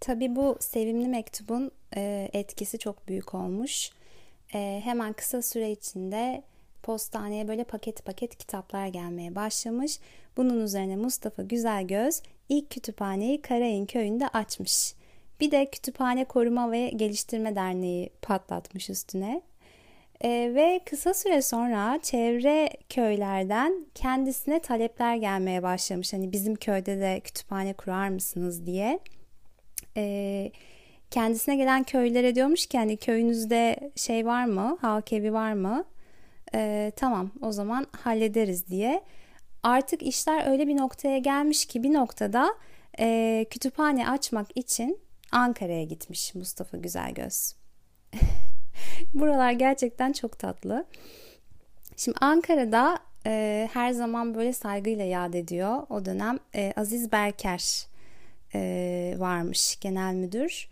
Tabi 0.00 0.36
bu 0.36 0.56
sevimli 0.60 1.08
mektubun 1.08 1.70
e, 1.96 2.30
etkisi 2.32 2.78
çok 2.78 3.08
büyük 3.08 3.34
olmuş. 3.34 3.90
E, 4.54 4.80
hemen 4.84 5.12
kısa 5.12 5.42
süre 5.42 5.70
içinde 5.70 6.42
postaneye 6.82 7.48
böyle 7.48 7.64
paket 7.64 8.04
paket 8.04 8.36
kitaplar 8.36 8.86
gelmeye 8.86 9.34
başlamış. 9.34 9.98
Bunun 10.36 10.60
üzerine 10.60 10.96
Mustafa 10.96 11.42
Güzelgöz 11.42 12.22
ilk 12.48 12.70
kütüphaneyi 12.70 13.42
Karayın 13.42 13.86
köyünde 13.86 14.28
açmış. 14.28 14.94
Bir 15.40 15.50
de 15.50 15.70
Kütüphane 15.70 16.24
Koruma 16.24 16.72
ve 16.72 16.88
Geliştirme 16.88 17.54
Derneği 17.54 18.10
patlatmış 18.22 18.90
üstüne. 18.90 19.42
E, 20.24 20.28
ve 20.54 20.80
kısa 20.86 21.14
süre 21.14 21.42
sonra 21.42 21.98
çevre 22.02 22.70
köylerden 22.88 23.86
kendisine 23.94 24.58
talepler 24.58 25.16
gelmeye 25.16 25.62
başlamış. 25.62 26.12
Hani 26.12 26.32
bizim 26.32 26.54
köyde 26.54 27.00
de 27.00 27.20
kütüphane 27.20 27.72
kurar 27.72 28.08
mısınız 28.08 28.66
diye. 28.66 28.98
E, 29.96 30.52
kendisine 31.10 31.56
gelen 31.56 31.84
köylere 31.84 32.34
diyormuş 32.34 32.66
ki 32.66 32.78
hani 32.78 32.96
köyünüzde 32.96 33.90
şey 33.96 34.26
var 34.26 34.44
mı, 34.44 34.78
halk 34.80 35.12
evi 35.12 35.32
var 35.32 35.52
mı? 35.52 35.84
E, 36.54 36.92
tamam 36.96 37.30
o 37.42 37.52
zaman 37.52 37.86
hallederiz 38.02 38.68
diye. 38.68 39.02
Artık 39.68 40.02
işler 40.02 40.50
öyle 40.50 40.68
bir 40.68 40.76
noktaya 40.76 41.18
gelmiş 41.18 41.66
ki 41.66 41.82
bir 41.82 41.92
noktada 41.92 42.54
e, 42.98 43.46
kütüphane 43.50 44.10
açmak 44.10 44.46
için 44.54 44.98
Ankara'ya 45.32 45.84
gitmiş 45.84 46.34
Mustafa 46.34 46.76
Güzelgöz. 46.76 47.54
Buralar 49.14 49.52
gerçekten 49.52 50.12
çok 50.12 50.38
tatlı. 50.38 50.84
Şimdi 51.96 52.18
Ankara'da 52.20 52.98
e, 53.26 53.68
her 53.72 53.90
zaman 53.90 54.34
böyle 54.34 54.52
saygıyla 54.52 55.04
yad 55.04 55.34
ediyor. 55.34 55.86
O 55.90 56.04
dönem 56.04 56.38
e, 56.54 56.72
Aziz 56.76 57.12
Berker 57.12 57.86
e, 58.54 59.14
varmış 59.18 59.80
genel 59.80 60.14
müdür. 60.14 60.68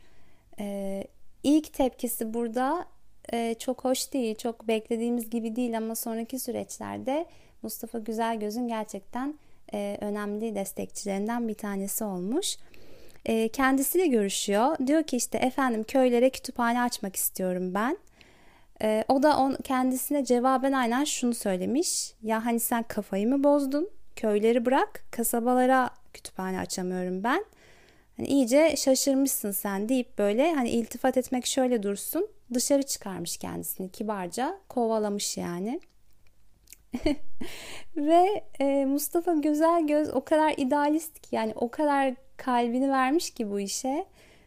E, 0.59 1.05
ilk 1.43 1.73
tepkisi 1.73 2.35
burada 2.35 2.87
e, 3.33 3.55
çok 3.59 3.85
hoş 3.85 4.13
değil, 4.13 4.35
çok 4.35 4.69
beklediğimiz 4.69 5.31
gibi 5.31 5.57
değil 5.57 5.77
ama 5.77 5.95
sonraki 5.95 6.39
süreçlerde 6.39 7.27
Mustafa 7.67 7.99
Güzelgöz'ün 7.99 8.69
gerçekten 8.69 9.35
e, 9.75 9.99
önemli 10.01 10.55
destekçilerinden 10.55 11.49
bir 11.49 11.55
tanesi 11.55 12.05
olmuş. 12.05 12.57
E, 13.25 13.49
kendisiyle 13.49 14.07
görüşüyor. 14.07 14.77
Diyor 14.87 15.03
ki 15.03 15.17
işte 15.17 15.39
efendim 15.39 15.85
köylere 15.85 16.31
kütüphane 16.31 16.83
açmak 16.83 17.17
istiyorum 17.17 17.75
ben. 17.75 17.99
E, 18.83 19.05
o 19.09 19.23
da 19.23 19.39
on, 19.39 19.57
kendisine 19.65 20.25
cevaben 20.25 20.73
aynen 20.73 21.05
şunu 21.05 21.35
söylemiş. 21.35 22.15
Ya 22.23 22.45
hani 22.45 22.61
sen 22.61 22.83
kafayı 22.83 23.29
mı 23.29 23.45
bozdun? 23.45 23.91
Köyleri 24.17 24.65
bırak, 24.67 25.05
kasabalara 25.11 25.91
kütüphane 26.13 26.61
açamıyorum 26.61 27.25
ben. 27.25 27.45
Hani 28.17 28.29
iyice 28.29 28.75
şaşırmışsın 28.77 29.51
sen 29.51 29.89
deyip 29.89 30.19
böyle 30.19 30.55
hani 30.55 30.71
iltifat 30.71 31.17
etmek 31.17 31.47
şöyle 31.47 31.83
dursun. 31.83 32.29
Dışarı 32.55 32.83
çıkarmış 32.83 33.37
kendisini 33.37 33.91
kibarca 33.91 34.59
kovalamış 34.69 35.37
yani. 35.37 35.81
Ve 37.97 38.45
e, 38.61 38.85
Mustafa 38.85 39.33
Güzel 39.33 39.87
Göz 39.87 40.15
o 40.15 40.25
kadar 40.25 40.55
idealist 40.57 41.21
ki 41.21 41.37
yani 41.37 41.53
o 41.55 41.71
kadar 41.71 42.15
kalbini 42.37 42.91
vermiş 42.91 43.31
ki 43.31 43.51
bu 43.51 43.61
işe. 43.61 44.07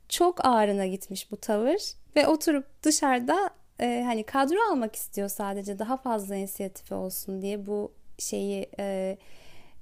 Çok 0.09 0.45
ağrına 0.45 0.85
gitmiş 0.85 1.31
bu 1.31 1.37
tavır 1.37 1.93
ve 2.15 2.27
oturup 2.27 2.83
dışarıda 2.83 3.49
e, 3.81 4.03
hani 4.05 4.23
kadro 4.23 4.57
almak 4.71 4.95
istiyor 4.95 5.29
sadece 5.29 5.79
daha 5.79 5.97
fazla 5.97 6.35
inisiyatifi 6.35 6.93
olsun 6.93 7.41
diye 7.41 7.67
bu 7.67 7.91
şeyi 8.17 8.69
e, 8.79 9.17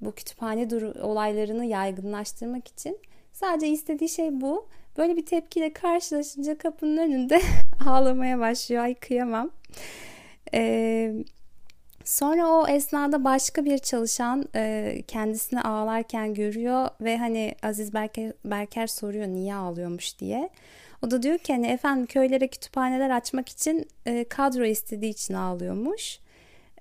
bu 0.02 0.12
kütüphane 0.12 0.70
dur 0.70 0.82
olaylarını 0.82 1.66
yaygınlaştırmak 1.66 2.68
için 2.68 3.00
sadece 3.34 3.68
istediği 3.68 4.10
şey 4.10 4.42
bu. 4.42 4.68
Böyle 4.98 5.16
bir 5.16 5.26
tepkiyle 5.26 5.74
karşılaşınca 5.74 6.58
kapının 6.58 6.98
önünde 6.98 7.42
ağlamaya 7.88 8.40
başlıyor. 8.40 8.84
Ay 8.84 8.96
kıyamam. 8.96 9.52
Eee 10.54 11.14
Sonra 12.08 12.48
o 12.48 12.68
esnada 12.68 13.24
başka 13.24 13.66
bir 13.66 13.78
çalışan 13.78 14.46
e, 14.56 14.96
kendisini 15.08 15.62
ağlarken 15.62 16.34
görüyor 16.34 16.90
ve 17.02 17.18
hani 17.18 17.56
Aziz 17.64 17.94
Berker, 17.94 18.34
Berker 18.46 18.88
soruyor 18.88 19.28
niye 19.28 19.56
ağlıyormuş 19.56 20.20
diye. 20.20 20.50
O 21.02 21.12
da 21.12 21.24
diyor 21.24 21.38
ki 21.38 21.54
hani 21.54 21.68
efendim 21.68 22.06
köylere 22.06 22.48
kütüphaneler 22.48 23.10
açmak 23.10 23.50
için 23.50 23.88
e, 24.05 24.24
kadro 24.24 24.66
istediği 24.66 25.10
için 25.10 25.34
ağlıyormuş. 25.34 26.20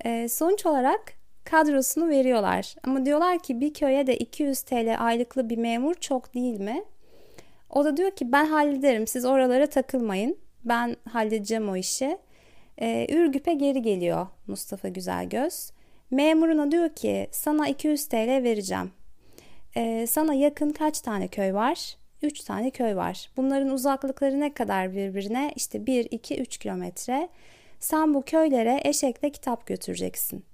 E, 0.05 0.29
sonuç 0.29 0.66
olarak 0.66 1.12
kadrosunu 1.44 2.09
veriyorlar. 2.09 2.74
Ama 2.85 3.07
diyorlar 3.07 3.38
ki 3.38 3.61
bir 3.61 3.74
köye 3.74 4.07
de 4.07 4.16
200 4.16 4.62
TL 4.62 4.96
aylıklı 4.98 5.50
bir 5.50 5.59
memur 5.59 5.94
çok 5.94 6.35
değil 6.35 6.61
mi? 6.61 6.85
O 7.70 7.85
da 7.85 7.96
diyor 7.96 8.11
ki 8.11 8.33
ben 8.33 8.46
hallederim 8.46 9.07
siz 9.07 9.24
oralara 9.24 9.66
takılmayın. 9.66 10.37
Ben 10.64 10.96
halledeceğim 11.12 11.68
o 11.68 11.77
işi. 11.77 12.18
E, 12.80 13.06
Ürgüp'e 13.14 13.54
geri 13.54 13.82
geliyor 13.82 14.26
Mustafa 14.46 14.88
Güzelgöz. 14.88 15.70
Memuruna 16.10 16.70
diyor 16.70 16.88
ki 16.88 17.28
sana 17.30 17.68
200 17.68 18.08
TL 18.08 18.42
vereceğim. 18.42 18.90
E, 19.76 20.06
sana 20.06 20.34
yakın 20.34 20.70
kaç 20.70 21.00
tane 21.00 21.28
köy 21.28 21.54
var? 21.54 21.96
3 22.22 22.40
tane 22.40 22.70
köy 22.70 22.96
var. 22.96 23.30
Bunların 23.36 23.70
uzaklıkları 23.70 24.40
ne 24.40 24.54
kadar 24.54 24.92
birbirine? 24.92 25.52
İşte 25.56 25.86
1, 25.86 26.08
2, 26.10 26.40
3 26.40 26.58
kilometre. 26.58 27.28
Sen 27.80 28.14
bu 28.14 28.22
köylere 28.22 28.80
eşekle 28.84 29.30
kitap 29.30 29.66
götüreceksin. 29.66 30.44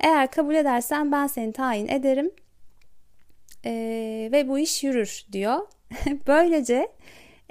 Eğer 0.00 0.30
kabul 0.30 0.54
edersen 0.54 1.12
ben 1.12 1.26
seni 1.26 1.52
tayin 1.52 1.88
ederim 1.88 2.30
ee, 3.64 4.28
ve 4.32 4.48
bu 4.48 4.58
iş 4.58 4.84
yürür 4.84 5.24
diyor. 5.32 5.58
Böylece 6.26 6.88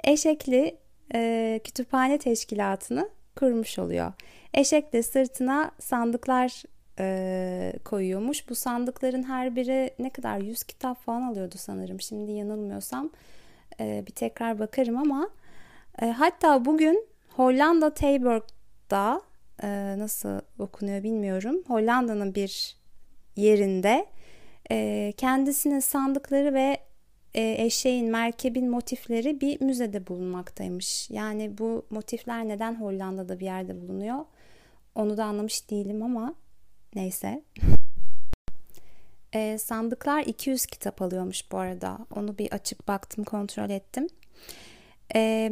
eşekli 0.04 0.76
e, 1.14 1.60
kütüphane 1.64 2.18
teşkilatını 2.18 3.10
kurmuş 3.36 3.78
oluyor. 3.78 4.12
Eşek 4.54 4.92
de 4.92 5.02
sırtına 5.02 5.70
sandıklar 5.78 6.62
e, 6.98 7.72
koyuyormuş. 7.84 8.48
Bu 8.48 8.54
sandıkların 8.54 9.22
her 9.22 9.56
biri 9.56 9.94
ne 9.98 10.10
kadar 10.10 10.38
100 10.38 10.64
kitap 10.64 11.04
falan 11.04 11.22
alıyordu 11.22 11.54
sanırım. 11.58 12.00
Şimdi 12.00 12.32
yanılmıyorsam 12.32 13.10
e, 13.80 14.04
bir 14.06 14.12
tekrar 14.12 14.58
bakarım 14.58 14.96
ama 14.96 15.30
e, 16.02 16.06
hatta 16.06 16.64
bugün 16.64 17.06
Hollanda 17.36 17.94
Tilburg'da 17.94 19.22
e, 19.62 19.98
nasıl 19.98 20.40
okunuyor 20.58 21.02
bilmiyorum. 21.02 21.62
Hollanda'nın 21.66 22.34
bir 22.34 22.76
yerinde 23.36 24.06
e, 24.70 25.12
kendisine 25.16 25.80
sandıkları 25.80 26.54
ve 26.54 26.78
e, 27.34 27.54
eşeğin, 27.58 28.10
merkebin 28.10 28.70
motifleri 28.70 29.40
bir 29.40 29.60
müzede 29.60 30.06
bulunmaktaymış. 30.06 31.10
Yani 31.10 31.58
bu 31.58 31.86
motifler 31.90 32.48
neden 32.48 32.80
Hollanda'da 32.80 33.40
bir 33.40 33.44
yerde 33.44 33.80
bulunuyor? 33.80 34.24
Onu 34.94 35.16
da 35.16 35.24
anlamış 35.24 35.70
değilim 35.70 36.02
ama 36.02 36.34
neyse. 36.94 37.42
E, 39.32 39.58
sandıklar 39.58 40.22
200 40.22 40.66
kitap 40.66 41.02
alıyormuş 41.02 41.52
bu 41.52 41.58
arada. 41.58 41.98
Onu 42.16 42.38
bir 42.38 42.52
açıp 42.52 42.88
baktım, 42.88 43.24
kontrol 43.24 43.70
ettim. 43.70 44.06
E, 45.14 45.50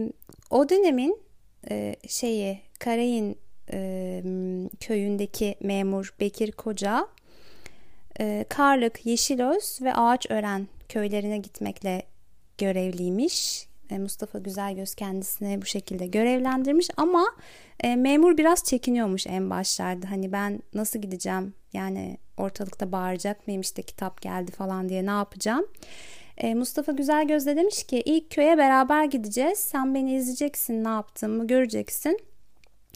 o 0.50 0.68
dönemin 0.68 1.18
e, 1.70 1.96
şeyi 2.08 2.60
Karayın 2.78 3.36
e, 3.72 4.22
köyündeki 4.80 5.54
memur 5.60 6.14
Bekir 6.20 6.52
Koca 6.52 7.08
e, 8.20 8.44
Karlık, 8.48 9.06
Yeşilöz 9.06 9.78
ve 9.82 9.94
Ağaçören 9.94 10.66
köylerine 10.90 11.38
gitmekle 11.38 12.02
görevliymiş. 12.58 13.68
E, 13.90 13.98
Mustafa 13.98 14.38
Güzelgöz 14.38 14.94
kendisine 14.94 15.62
bu 15.62 15.66
şekilde 15.66 16.06
görevlendirmiş 16.06 16.88
ama 16.96 17.26
e, 17.80 17.96
memur 17.96 18.38
biraz 18.38 18.64
çekiniyormuş 18.64 19.26
en 19.26 19.50
başlarda. 19.50 20.10
Hani 20.10 20.32
ben 20.32 20.62
nasıl 20.74 20.98
gideceğim? 20.98 21.54
Yani 21.72 22.16
ortalıkta 22.36 22.92
bağıracak 22.92 23.46
mıyım 23.46 23.60
işte 23.60 23.82
kitap 23.82 24.22
geldi 24.22 24.52
falan 24.52 24.88
diye 24.88 25.06
ne 25.06 25.10
yapacağım? 25.10 25.66
E, 26.38 26.54
Mustafa 26.54 26.92
Güzelgöz 26.92 27.46
de 27.46 27.56
demiş 27.56 27.84
ki 27.84 28.02
ilk 28.04 28.30
köye 28.30 28.58
beraber 28.58 29.04
gideceğiz. 29.04 29.58
Sen 29.58 29.94
beni 29.94 30.14
izleyeceksin 30.14 30.84
ne 30.84 30.88
yaptığımı 30.88 31.46
göreceksin. 31.46 32.18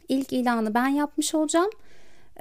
İlk 0.09 0.33
ilanı 0.33 0.75
ben 0.75 0.89
yapmış 0.89 1.35
olacağım. 1.35 1.71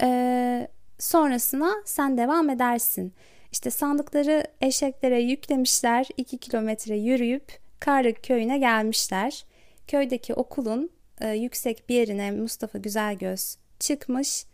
E, 0.02 0.68
sonrasına 1.00 1.74
sen 1.86 2.18
devam 2.18 2.50
edersin. 2.50 3.13
İşte 3.54 3.72
sandıkları 3.72 4.44
eşeklere 4.62 5.22
yüklemişler. 5.22 6.08
2 6.18 6.38
kilometre 6.38 6.98
yürüyüp 6.98 7.60
Karlık 7.80 8.24
köyüne 8.24 8.58
gelmişler. 8.58 9.46
Köydeki 9.88 10.34
okulun 10.34 10.89
e, 11.22 11.30
yüksek 11.30 11.89
bir 11.89 11.96
yerine 11.96 12.32
Mustafa 12.32 12.78
Güzelgöz 12.78 13.58
çıkmış. 13.80 14.46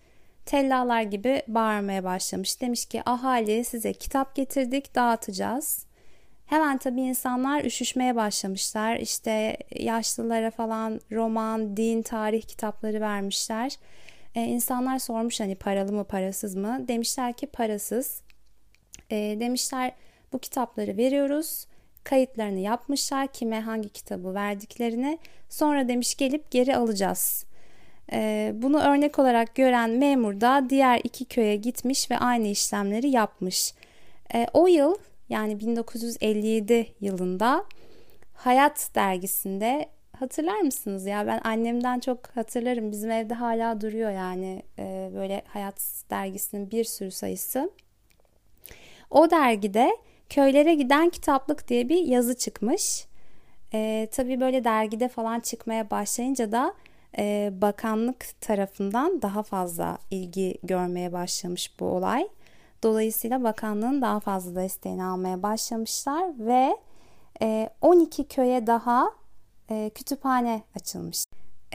Tellalar 0.45 1.01
gibi 1.01 1.41
bağırmaya 1.47 2.03
başlamış. 2.03 2.61
Demiş 2.61 2.85
ki 2.85 3.01
ahali 3.05 3.65
size 3.65 3.93
kitap 3.93 4.35
getirdik 4.35 4.95
dağıtacağız. 4.95 5.85
Hemen 6.45 6.77
tabii 6.77 7.01
insanlar 7.01 7.63
üşüşmeye 7.63 8.15
başlamışlar. 8.15 8.97
İşte 8.97 9.57
yaşlılara 9.75 10.51
falan 10.51 11.01
roman, 11.11 11.77
din, 11.77 12.01
tarih 12.01 12.41
kitapları 12.41 13.01
vermişler. 13.01 13.75
Ee, 14.35 14.41
insanlar 14.41 14.99
sormuş 14.99 15.39
hani 15.39 15.55
paralı 15.55 15.93
mı 15.93 16.03
parasız 16.03 16.55
mı? 16.55 16.85
Demişler 16.87 17.33
ki 17.33 17.47
parasız. 17.47 18.21
Ee, 19.11 19.37
demişler 19.39 19.91
bu 20.33 20.39
kitapları 20.39 20.97
veriyoruz. 20.97 21.65
Kayıtlarını 22.03 22.59
yapmışlar 22.59 23.27
kime 23.27 23.59
hangi 23.61 23.89
kitabı 23.89 24.33
verdiklerini. 24.33 25.19
Sonra 25.49 25.87
demiş 25.87 26.15
gelip 26.15 26.51
geri 26.51 26.75
alacağız. 26.75 27.45
Ee, 28.11 28.51
bunu 28.55 28.79
örnek 28.79 29.19
olarak 29.19 29.55
gören 29.55 29.89
memur 29.89 30.41
da 30.41 30.65
diğer 30.69 31.01
iki 31.03 31.25
köye 31.25 31.55
gitmiş 31.55 32.11
ve 32.11 32.17
aynı 32.17 32.47
işlemleri 32.47 33.09
yapmış. 33.09 33.73
Ee, 34.33 34.47
o 34.53 34.67
yıl 34.67 34.95
yani 35.29 35.59
1957 35.59 36.87
yılında 37.01 37.65
Hayat 38.33 38.89
dergisinde 38.95 39.89
hatırlar 40.19 40.59
mısınız 40.59 41.05
ya 41.05 41.27
ben 41.27 41.41
annemden 41.43 41.99
çok 41.99 42.27
hatırlarım 42.27 42.91
bizim 42.91 43.11
evde 43.11 43.33
hala 43.33 43.81
duruyor 43.81 44.11
yani 44.11 44.63
e, 44.79 45.11
böyle 45.15 45.41
Hayat 45.47 46.03
dergisinin 46.09 46.71
bir 46.71 46.83
sürü 46.83 47.11
sayısı. 47.11 47.71
O 49.09 49.29
dergide 49.29 49.97
köylere 50.29 50.75
giden 50.75 51.09
kitaplık 51.09 51.67
diye 51.67 51.89
bir 51.89 52.05
yazı 52.05 52.37
çıkmış. 52.37 53.07
E, 53.73 54.07
tabii 54.11 54.39
böyle 54.39 54.63
dergide 54.63 55.07
falan 55.07 55.39
çıkmaya 55.39 55.89
başlayınca 55.89 56.51
da 56.51 56.73
e, 57.17 57.51
bakanlık 57.61 58.41
tarafından 58.41 59.21
daha 59.21 59.43
fazla 59.43 59.97
ilgi 60.11 60.57
görmeye 60.63 61.13
başlamış 61.13 61.79
bu 61.79 61.85
olay. 61.85 62.27
Dolayısıyla 62.83 63.43
bakanlığın 63.43 64.01
daha 64.01 64.19
fazla 64.19 64.61
desteğini 64.61 65.03
almaya 65.03 65.43
başlamışlar 65.43 66.39
ve 66.39 66.77
e, 67.41 67.69
12 67.81 68.27
köye 68.27 68.67
daha 68.67 69.11
e, 69.69 69.91
kütüphane 69.95 70.63
açılmış. 70.75 71.23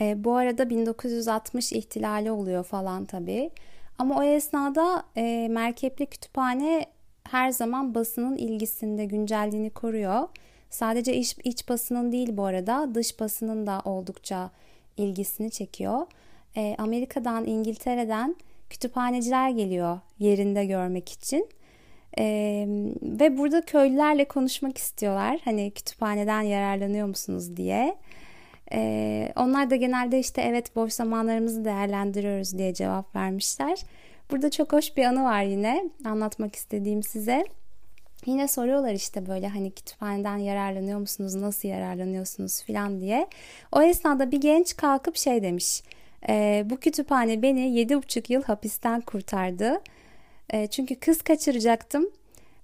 E, 0.00 0.24
bu 0.24 0.36
arada 0.36 0.70
1960 0.70 1.72
ihtilali 1.72 2.30
oluyor 2.30 2.64
falan 2.64 3.04
tabii. 3.04 3.50
Ama 3.98 4.18
o 4.18 4.22
esnada 4.22 5.02
e, 5.16 5.48
merkepli 5.50 6.06
kütüphane 6.06 6.86
her 7.30 7.50
zaman 7.50 7.94
basının 7.94 8.36
ilgisinde 8.36 9.04
güncelliğini 9.04 9.70
koruyor. 9.70 10.28
Sadece 10.70 11.16
iç, 11.16 11.36
iç 11.44 11.68
basının 11.68 12.12
değil 12.12 12.36
bu 12.36 12.44
arada 12.44 12.94
dış 12.94 13.20
basının 13.20 13.66
da 13.66 13.82
oldukça 13.84 14.50
ilgisini 14.96 15.50
çekiyor. 15.50 16.06
E, 16.56 16.74
Amerika'dan, 16.78 17.46
İngiltere'den 17.46 18.36
kütüphaneciler 18.70 19.50
geliyor 19.50 20.00
yerinde 20.18 20.64
görmek 20.66 21.12
için. 21.12 21.48
E, 22.18 22.24
ve 23.02 23.38
burada 23.38 23.60
köylülerle 23.60 24.24
konuşmak 24.24 24.78
istiyorlar. 24.78 25.40
Hani 25.44 25.70
kütüphaneden 25.70 26.42
yararlanıyor 26.42 27.06
musunuz 27.06 27.56
diye. 27.56 27.96
E, 28.72 29.32
onlar 29.36 29.70
da 29.70 29.76
genelde 29.76 30.18
işte 30.18 30.42
evet 30.42 30.76
boş 30.76 30.92
zamanlarımızı 30.92 31.64
değerlendiriyoruz 31.64 32.58
diye 32.58 32.74
cevap 32.74 33.16
vermişler. 33.16 33.78
Burada 34.30 34.50
çok 34.50 34.72
hoş 34.72 34.96
bir 34.96 35.04
anı 35.04 35.24
var 35.24 35.42
yine 35.42 35.90
anlatmak 36.04 36.56
istediğim 36.56 37.02
size. 37.02 37.44
Yine 38.26 38.48
soruyorlar 38.48 38.92
işte 38.92 39.26
böyle 39.26 39.48
hani 39.48 39.70
kütüphaneden 39.70 40.36
yararlanıyor 40.36 40.98
musunuz, 40.98 41.34
nasıl 41.34 41.68
yararlanıyorsunuz 41.68 42.62
filan 42.62 43.00
diye. 43.00 43.28
O 43.72 43.82
esnada 43.82 44.30
bir 44.30 44.40
genç 44.40 44.76
kalkıp 44.76 45.16
şey 45.16 45.42
demiş. 45.42 45.82
E, 46.28 46.64
bu 46.70 46.76
kütüphane 46.76 47.42
beni 47.42 47.60
7,5 47.60 48.32
yıl 48.32 48.42
hapisten 48.42 49.00
kurtardı. 49.00 49.80
E, 50.50 50.66
çünkü 50.66 50.94
kız 50.94 51.22
kaçıracaktım. 51.22 52.10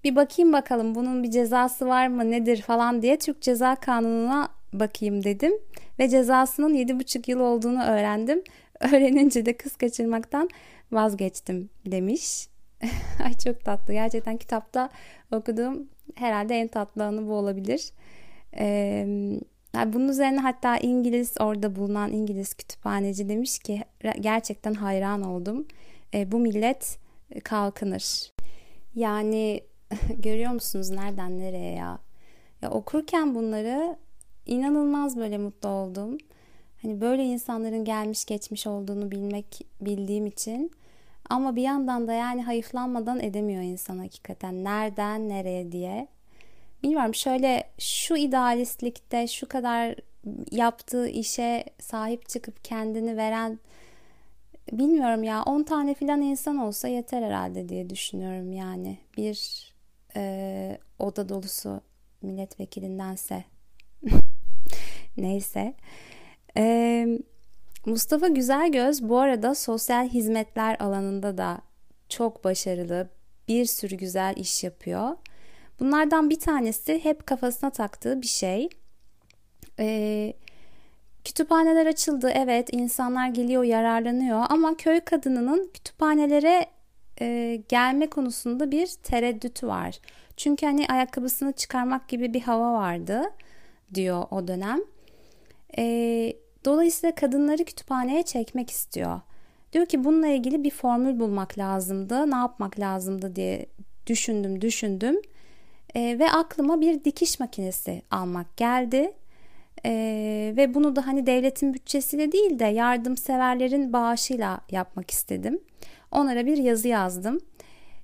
Bir 0.05 0.17
bakayım 0.17 0.53
bakalım 0.53 0.95
bunun 0.95 1.23
bir 1.23 1.31
cezası 1.31 1.87
var 1.87 2.07
mı 2.07 2.31
nedir 2.31 2.63
falan 2.63 3.03
diye 3.03 3.19
Türk 3.19 3.43
Ceza 3.43 3.75
Kanunu'na 3.75 4.49
bakayım 4.73 5.25
dedim. 5.25 5.53
Ve 5.99 6.09
cezasının 6.09 6.75
7,5 6.75 7.31
yıl 7.31 7.41
olduğunu 7.41 7.83
öğrendim. 7.83 8.43
Öğrenince 8.81 9.47
de 9.47 9.57
kız 9.57 9.77
kaçırmaktan 9.77 10.51
vazgeçtim 10.93 11.71
demiş. 11.87 12.49
Ay 13.25 13.35
çok 13.45 13.65
tatlı. 13.65 13.93
Gerçekten 13.93 14.37
kitapta 14.37 14.91
okuduğum 15.33 15.89
herhalde 16.15 16.55
en 16.55 16.69
tatlı 16.69 17.05
anı 17.05 17.27
bu 17.27 17.33
olabilir. 17.33 17.93
Ee, 18.59 19.07
bunun 19.87 20.09
üzerine 20.09 20.41
hatta 20.41 20.77
İngiliz 20.79 21.35
orada 21.41 21.77
bulunan 21.77 22.13
İngiliz 22.13 22.55
kütüphaneci 22.55 23.29
demiş 23.29 23.59
ki 23.59 23.85
gerçekten 24.21 24.75
hayran 24.75 25.23
oldum. 25.23 25.67
Ee, 26.15 26.33
bu 26.33 26.39
millet 26.39 26.99
kalkınır. 27.45 28.33
Yani 28.95 29.61
görüyor 30.19 30.53
musunuz 30.53 30.91
nereden 30.91 31.39
nereye 31.39 31.75
ya? 31.75 31.99
Ya 32.63 32.71
okurken 32.71 33.35
bunları 33.35 33.97
inanılmaz 34.47 35.17
böyle 35.17 35.39
mutlu 35.39 35.69
oldum. 35.69 36.19
Hani 36.83 37.01
böyle 37.01 37.25
insanların 37.25 37.85
gelmiş 37.85 38.25
geçmiş 38.25 38.67
olduğunu 38.67 39.11
bilmek 39.11 39.61
bildiğim 39.81 40.27
için 40.27 40.73
ama 41.31 41.57
bir 41.57 41.63
yandan 41.63 42.09
da 42.09 42.13
yani 42.13 42.43
hayıflanmadan 42.43 43.21
edemiyor 43.21 43.63
insan 43.63 43.99
hakikaten. 43.99 44.65
Nereden 44.65 45.29
nereye 45.29 45.73
diye. 45.73 46.09
Bilmiyorum 46.83 47.15
şöyle 47.15 47.65
şu 47.79 48.17
idealistlikte 48.17 49.27
şu 49.27 49.49
kadar 49.49 49.95
yaptığı 50.51 51.09
işe 51.09 51.65
sahip 51.79 52.29
çıkıp 52.29 52.65
kendini 52.65 53.17
veren 53.17 53.59
bilmiyorum 54.73 55.23
ya 55.23 55.43
10 55.43 55.63
tane 55.63 55.95
filan 55.95 56.23
insan 56.23 56.59
olsa 56.59 56.89
yeter 56.89 57.23
herhalde 57.23 57.69
diye 57.69 57.91
düşünüyorum 57.91 58.53
yani. 58.53 58.99
Bir 59.17 59.71
e, 60.17 60.79
oda 60.99 61.29
dolusu 61.29 61.81
milletvekilindense. 62.23 63.45
Neyse. 65.17 65.75
Eee 66.57 67.19
Mustafa 67.87 68.29
Güzelgöz 68.29 69.09
bu 69.09 69.19
arada 69.19 69.55
sosyal 69.55 70.09
hizmetler 70.09 70.77
alanında 70.81 71.39
da 71.39 71.59
çok 72.09 72.45
başarılı, 72.45 73.09
bir 73.49 73.65
sürü 73.65 73.97
güzel 73.97 74.35
iş 74.37 74.65
yapıyor. 74.65 75.17
Bunlardan 75.81 76.31
bir 76.31 76.41
tanesi 76.41 77.05
hep 77.05 77.27
kafasına 77.27 77.71
taktığı 77.71 78.23
bir 78.23 78.27
şey. 78.27 78.69
Ee, 79.79 80.33
kütüphaneler 81.25 81.87
açıldı, 81.87 82.31
evet 82.35 82.69
insanlar 82.73 83.29
geliyor, 83.29 83.65
yararlanıyor 83.65 84.47
ama 84.49 84.77
köy 84.77 85.01
kadınının 85.01 85.71
kütüphanelere 85.75 86.67
e, 87.21 87.57
gelme 87.69 88.11
konusunda 88.11 88.71
bir 88.71 88.87
tereddütü 89.03 89.67
var. 89.67 90.01
Çünkü 90.37 90.67
hani 90.67 90.87
ayakkabısını 90.87 91.53
çıkarmak 91.53 92.09
gibi 92.09 92.35
bir 92.35 92.41
hava 92.41 92.73
vardı 92.73 93.23
diyor 93.95 94.25
o 94.31 94.49
dönem. 94.49 94.81
Ee, 95.79 96.37
Dolayısıyla 96.65 97.15
kadınları 97.15 97.65
kütüphaneye 97.65 98.23
çekmek 98.23 98.71
istiyor. 98.71 99.21
Diyor 99.73 99.87
ki 99.87 100.05
bununla 100.05 100.27
ilgili 100.27 100.65
bir 100.65 100.71
formül 100.71 101.21
bulmak 101.21 101.59
lazımdı. 101.59 102.31
Ne 102.31 102.37
yapmak 102.37 102.81
lazımdı 102.81 103.37
diye 103.37 103.67
düşündüm, 104.07 104.61
düşündüm. 104.61 105.21
E, 105.95 106.19
ve 106.19 106.31
aklıma 106.31 106.81
bir 106.81 107.05
dikiş 107.05 107.41
makinesi 107.41 108.03
almak 108.11 108.57
geldi. 108.57 109.13
E, 109.85 109.93
ve 110.57 110.75
bunu 110.75 110.97
da 110.97 111.07
hani 111.07 111.27
devletin 111.27 111.75
bütçesiyle 111.75 112.33
değil 112.33 112.59
de 112.59 112.65
yardımseverlerin 112.65 113.93
bağışıyla 113.93 114.61
yapmak 114.71 115.11
istedim. 115.11 115.61
Onlara 116.11 116.47
bir 116.47 116.57
yazı 116.57 116.89
yazdım. 116.89 117.41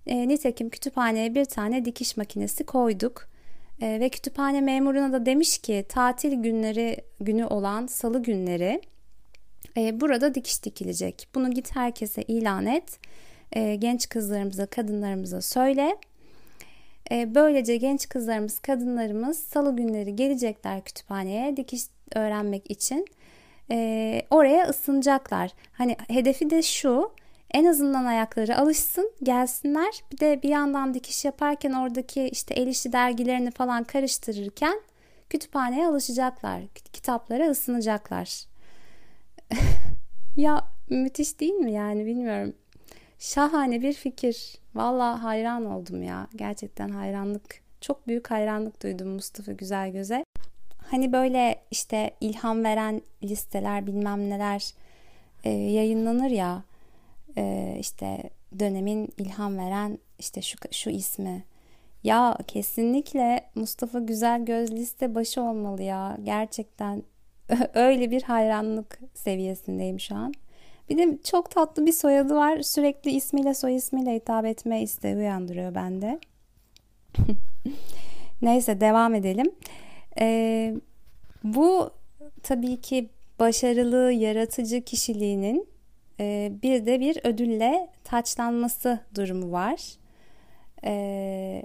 E, 0.06 0.28
nitekim 0.28 0.70
kütüphaneye 0.70 1.34
bir 1.34 1.44
tane 1.44 1.84
dikiş 1.84 2.16
makinesi 2.16 2.64
koyduk. 2.64 3.28
E, 3.80 4.00
ve 4.00 4.08
kütüphane 4.08 4.60
memuruna 4.60 5.12
da 5.12 5.26
demiş 5.26 5.58
ki 5.58 5.84
tatil 5.88 6.32
günleri 6.42 6.96
günü 7.20 7.44
olan 7.44 7.86
salı 7.86 8.22
günleri 8.22 8.80
e, 9.76 10.00
burada 10.00 10.34
dikiş 10.34 10.64
dikilecek. 10.64 11.28
Bunu 11.34 11.50
git 11.50 11.76
herkese 11.76 12.22
ilan 12.22 12.66
et. 12.66 12.98
E, 13.52 13.76
genç 13.76 14.08
kızlarımıza, 14.08 14.66
kadınlarımıza 14.66 15.40
söyle. 15.40 15.96
E, 17.10 17.34
böylece 17.34 17.76
genç 17.76 18.08
kızlarımız, 18.08 18.58
kadınlarımız 18.58 19.38
salı 19.38 19.76
günleri 19.76 20.16
gelecekler 20.16 20.84
kütüphaneye 20.84 21.56
dikiş 21.56 21.82
öğrenmek 22.14 22.70
için. 22.70 23.06
E, 23.70 24.22
oraya 24.30 24.68
ısınacaklar. 24.68 25.50
Hani 25.72 25.96
hedefi 26.08 26.50
de 26.50 26.62
şu 26.62 27.10
en 27.54 27.64
azından 27.64 28.04
ayakları 28.04 28.58
alışsın, 28.58 29.12
gelsinler. 29.22 30.02
Bir 30.12 30.18
de 30.18 30.42
bir 30.42 30.48
yandan 30.48 30.94
dikiş 30.94 31.24
yaparken 31.24 31.72
oradaki 31.72 32.28
işte 32.28 32.54
el 32.54 32.66
işi 32.66 32.92
dergilerini 32.92 33.50
falan 33.50 33.84
karıştırırken 33.84 34.80
kütüphaneye 35.30 35.86
alışacaklar. 35.86 36.62
Kitaplara 36.92 37.50
ısınacaklar. 37.50 38.44
ya 40.36 40.64
müthiş 40.90 41.40
değil 41.40 41.54
mi 41.54 41.72
yani 41.72 42.06
bilmiyorum. 42.06 42.54
Şahane 43.18 43.82
bir 43.82 43.92
fikir. 43.92 44.54
Valla 44.74 45.22
hayran 45.22 45.66
oldum 45.66 46.02
ya. 46.02 46.28
Gerçekten 46.36 46.88
hayranlık. 46.88 47.60
Çok 47.80 48.06
büyük 48.06 48.30
hayranlık 48.30 48.82
duydum 48.82 49.08
Mustafa 49.08 49.52
Güzel 49.52 49.92
Göze. 49.92 50.24
Hani 50.90 51.12
böyle 51.12 51.62
işte 51.70 52.10
ilham 52.20 52.64
veren 52.64 53.02
listeler 53.22 53.86
bilmem 53.86 54.30
neler 54.30 54.72
e, 55.44 55.50
yayınlanır 55.50 56.30
ya 56.30 56.62
e, 57.36 57.76
işte 57.80 58.30
dönemin 58.58 59.08
ilham 59.18 59.58
veren 59.58 59.98
işte 60.18 60.42
şu 60.42 60.58
şu 60.70 60.90
ismi. 60.90 61.44
Ya 62.04 62.38
kesinlikle 62.46 63.50
Mustafa 63.54 63.98
Güzel 63.98 64.44
Göz 64.44 64.72
liste 64.72 65.14
başı 65.14 65.42
olmalı 65.42 65.82
ya. 65.82 66.16
Gerçekten 66.22 67.02
öyle 67.74 68.10
bir 68.10 68.22
hayranlık 68.22 68.98
seviyesindeyim 69.14 70.00
şu 70.00 70.14
an. 70.14 70.34
Bir 70.88 70.98
de 70.98 71.18
çok 71.24 71.50
tatlı 71.50 71.86
bir 71.86 71.92
soyadı 71.92 72.34
var. 72.34 72.62
Sürekli 72.62 73.10
ismiyle 73.10 73.54
soy 73.54 73.76
ismiyle 73.76 74.14
hitap 74.14 74.44
etme 74.44 74.82
isteği 74.82 75.16
uyandırıyor 75.16 75.74
bende. 75.74 76.20
Neyse 78.42 78.80
devam 78.80 79.14
edelim. 79.14 79.50
Ee, 80.18 80.74
bu 81.44 81.90
tabii 82.42 82.80
ki 82.80 83.08
başarılı, 83.38 84.12
yaratıcı 84.12 84.84
kişiliğinin 84.84 85.68
e, 86.20 86.52
bir 86.62 86.86
de 86.86 87.00
bir 87.00 87.18
ödülle 87.24 87.88
taçlanması 88.04 89.00
durumu 89.14 89.52
var. 89.52 89.80
E, 90.84 91.62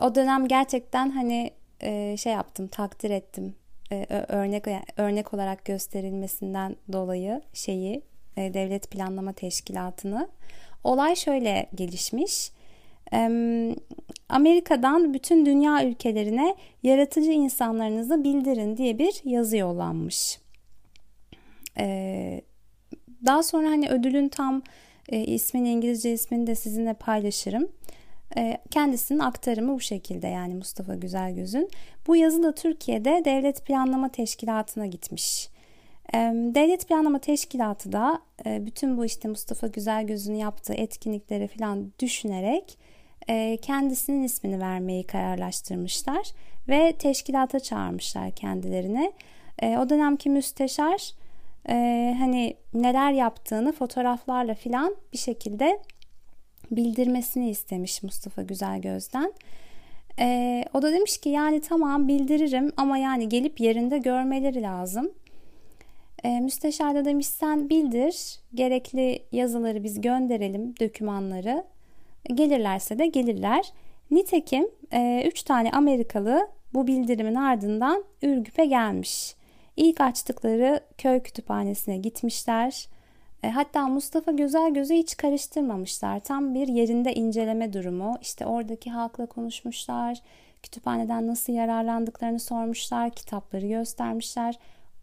o 0.00 0.14
dönem 0.14 0.48
gerçekten 0.48 1.10
hani 1.10 1.50
e, 1.80 2.16
şey 2.16 2.32
yaptım, 2.32 2.66
takdir 2.68 3.10
ettim. 3.10 3.54
e, 3.92 4.24
örnek 4.28 4.64
örnek 4.96 5.34
olarak 5.34 5.64
gösterilmesinden 5.64 6.76
dolayı 6.92 7.42
şeyi 7.52 8.02
e, 8.36 8.54
Devlet 8.54 8.90
Planlama 8.90 9.32
Teşkilatı'nı. 9.32 10.28
Olay 10.84 11.16
şöyle 11.16 11.66
gelişmiş. 11.74 12.50
Amerika'dan 14.28 15.14
bütün 15.14 15.46
dünya 15.46 15.84
ülkelerine 15.84 16.56
yaratıcı 16.82 17.30
insanlarınızı 17.30 18.24
bildirin 18.24 18.76
diye 18.76 18.98
bir 18.98 19.20
yazı 19.24 19.56
yollanmış. 19.56 20.38
Daha 23.24 23.42
sonra 23.42 23.68
hani 23.68 23.88
ödülün 23.88 24.28
tam 24.28 24.62
ismini 25.12 25.70
İngilizce 25.70 26.12
ismini 26.12 26.46
de 26.46 26.54
sizinle 26.54 26.94
paylaşırım. 26.94 27.68
Kendisinin 28.70 29.18
aktarımı 29.18 29.74
bu 29.74 29.80
şekilde 29.80 30.26
yani 30.26 30.54
Mustafa 30.54 30.94
Güzelgöz'ün. 30.94 31.70
Bu 32.06 32.16
yazı 32.16 32.42
da 32.42 32.54
Türkiye'de 32.54 33.22
Devlet 33.24 33.66
Planlama 33.66 34.08
Teşkilatı'na 34.08 34.86
gitmiş. 34.86 35.48
Devlet 36.54 36.88
Planlama 36.88 37.18
Teşkilatı 37.18 37.92
da 37.92 38.20
bütün 38.46 38.96
bu 38.96 39.04
işte 39.04 39.28
Mustafa 39.28 39.66
Güzelgöz'ün 39.66 40.34
yaptığı 40.34 40.74
etkinlikleri 40.74 41.48
falan 41.48 41.92
düşünerek 41.98 42.78
kendisinin 43.62 44.22
ismini 44.22 44.60
vermeyi 44.60 45.04
kararlaştırmışlar 45.04 46.32
ve 46.68 46.92
teşkilata 46.98 47.60
çağırmışlar 47.60 48.30
kendilerini. 48.30 49.12
O 49.62 49.88
dönemki 49.88 50.30
müsteşar 50.30 51.12
hani 52.18 52.56
neler 52.74 53.12
yaptığını 53.12 53.72
fotoğraflarla 53.72 54.54
filan 54.54 54.96
bir 55.12 55.18
şekilde 55.18 55.80
bildirmesini 56.70 57.50
istemiş 57.50 58.02
Mustafa 58.02 58.42
Güzelgöz'den. 58.42 59.32
Ee, 60.18 60.64
o 60.74 60.82
da 60.82 60.92
demiş 60.92 61.18
ki 61.18 61.28
yani 61.28 61.60
tamam 61.60 62.08
bildiririm 62.08 62.72
ama 62.76 62.98
yani 62.98 63.28
gelip 63.28 63.60
yerinde 63.60 63.98
görmeleri 63.98 64.62
lazım. 64.62 65.10
Ee, 66.24 66.40
müsteşar 66.40 66.94
da 66.94 67.04
demiş 67.04 67.26
sen 67.26 67.70
bildir 67.70 68.40
gerekli 68.54 69.22
yazıları 69.32 69.84
biz 69.84 70.00
gönderelim 70.00 70.74
dokümanları 70.80 71.64
gelirlerse 72.34 72.98
de 72.98 73.06
gelirler. 73.06 73.72
Nitekim 74.10 74.64
3 74.64 74.92
e, 74.92 75.44
tane 75.44 75.70
Amerikalı 75.70 76.48
bu 76.74 76.86
bildirimin 76.86 77.34
ardından 77.34 78.04
Ürgüp'e 78.22 78.64
gelmiş. 78.64 79.34
İlk 79.76 80.00
açtıkları 80.00 80.80
köy 80.98 81.20
kütüphanesine 81.20 81.96
gitmişler. 81.96 82.88
E, 83.42 83.50
hatta 83.50 83.88
Mustafa 83.88 84.32
Güzel 84.32 84.74
Gözü 84.74 84.94
hiç 84.94 85.16
karıştırmamışlar. 85.16 86.20
Tam 86.20 86.54
bir 86.54 86.68
yerinde 86.68 87.14
inceleme 87.14 87.72
durumu. 87.72 88.18
İşte 88.20 88.46
oradaki 88.46 88.90
halkla 88.90 89.26
konuşmuşlar. 89.26 90.18
Kütüphaneden 90.62 91.26
nasıl 91.26 91.52
yararlandıklarını 91.52 92.40
sormuşlar. 92.40 93.10
Kitapları 93.10 93.66
göstermişler. 93.66 94.58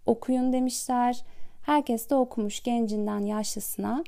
Okuyun 0.06 0.54
demişler. 0.54 1.24
Herkes 1.66 2.10
de 2.10 2.16
okumuş 2.16 2.64
gencinden 2.64 3.20
yaşlısına. 3.20 4.04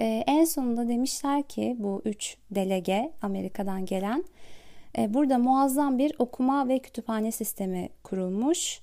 Ee, 0.00 0.24
en 0.26 0.44
sonunda 0.44 0.88
demişler 0.88 1.42
ki 1.42 1.76
bu 1.78 2.02
üç 2.04 2.36
delege 2.50 3.12
Amerika'dan 3.22 3.86
gelen 3.86 4.24
e, 4.98 5.14
burada 5.14 5.38
muazzam 5.38 5.98
bir 5.98 6.12
okuma 6.18 6.68
ve 6.68 6.78
kütüphane 6.78 7.32
sistemi 7.32 7.88
kurulmuş. 8.04 8.80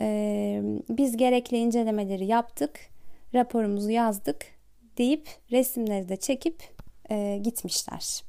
E, 0.00 0.60
biz 0.88 1.16
gerekli 1.16 1.56
incelemeleri 1.56 2.26
yaptık 2.26 2.80
raporumuzu 3.34 3.90
yazdık 3.90 4.46
deyip 4.98 5.28
resimleri 5.50 6.08
de 6.08 6.16
çekip 6.16 6.62
e, 7.10 7.38
gitmişler. 7.42 8.22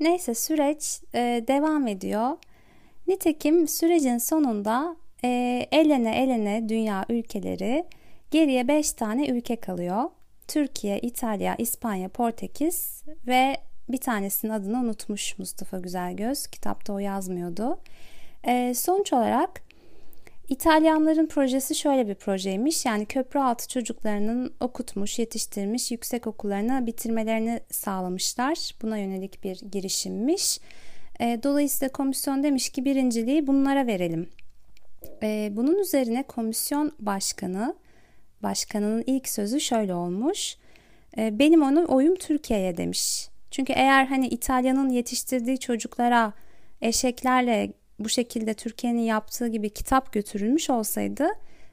Neyse 0.00 0.34
süreç 0.34 1.00
e, 1.14 1.44
devam 1.48 1.86
ediyor. 1.86 2.36
Nitekim 3.06 3.68
sürecin 3.68 4.18
sonunda 4.18 4.96
e, 5.24 5.28
elene 5.72 6.22
elene 6.22 6.68
dünya 6.68 7.04
ülkeleri 7.08 7.84
geriye 8.30 8.68
5 8.68 8.92
tane 8.92 9.28
ülke 9.28 9.56
kalıyor. 9.56 10.04
Türkiye, 10.48 10.98
İtalya, 10.98 11.54
İspanya, 11.58 12.08
Portekiz 12.08 13.02
ve 13.26 13.56
bir 13.88 13.98
tanesinin 13.98 14.52
adını 14.52 14.78
unutmuş 14.78 15.38
Mustafa 15.38 15.78
Güzelgöz. 15.78 16.46
Kitapta 16.46 16.92
o 16.92 16.98
yazmıyordu. 16.98 17.78
E, 18.44 18.74
sonuç 18.74 19.12
olarak 19.12 19.62
İtalyanların 20.48 21.26
projesi 21.26 21.74
şöyle 21.74 22.08
bir 22.08 22.14
projeymiş. 22.14 22.86
Yani 22.86 23.06
köprü 23.06 23.40
altı 23.40 23.68
çocuklarının 23.68 24.54
okutmuş, 24.60 25.18
yetiştirmiş, 25.18 25.90
yüksek 25.90 26.26
okullarına 26.26 26.86
bitirmelerini 26.86 27.60
sağlamışlar. 27.70 28.70
Buna 28.82 28.98
yönelik 28.98 29.44
bir 29.44 29.60
girişimmiş. 29.72 30.60
E, 31.20 31.40
dolayısıyla 31.42 31.92
komisyon 31.92 32.42
demiş 32.42 32.68
ki 32.68 32.84
birinciliği 32.84 33.46
bunlara 33.46 33.86
verelim. 33.86 34.28
E, 35.22 35.52
bunun 35.52 35.78
üzerine 35.78 36.22
komisyon 36.22 36.92
başkanı, 36.98 37.74
başkanının 38.42 39.04
ilk 39.06 39.28
sözü 39.28 39.60
şöyle 39.60 39.94
olmuş. 39.94 40.56
E, 41.18 41.38
benim 41.38 41.62
onun 41.62 41.84
oyum 41.84 42.14
Türkiye'ye 42.14 42.76
demiş. 42.76 43.28
Çünkü 43.50 43.72
eğer 43.72 44.06
hani 44.06 44.28
İtalya'nın 44.28 44.88
yetiştirdiği 44.88 45.58
çocuklara 45.58 46.32
eşeklerle 46.80 47.72
bu 48.04 48.08
şekilde 48.08 48.54
Türkiye'nin 48.54 49.02
yaptığı 49.02 49.48
gibi 49.48 49.70
kitap 49.70 50.12
götürülmüş 50.12 50.70
olsaydı 50.70 51.28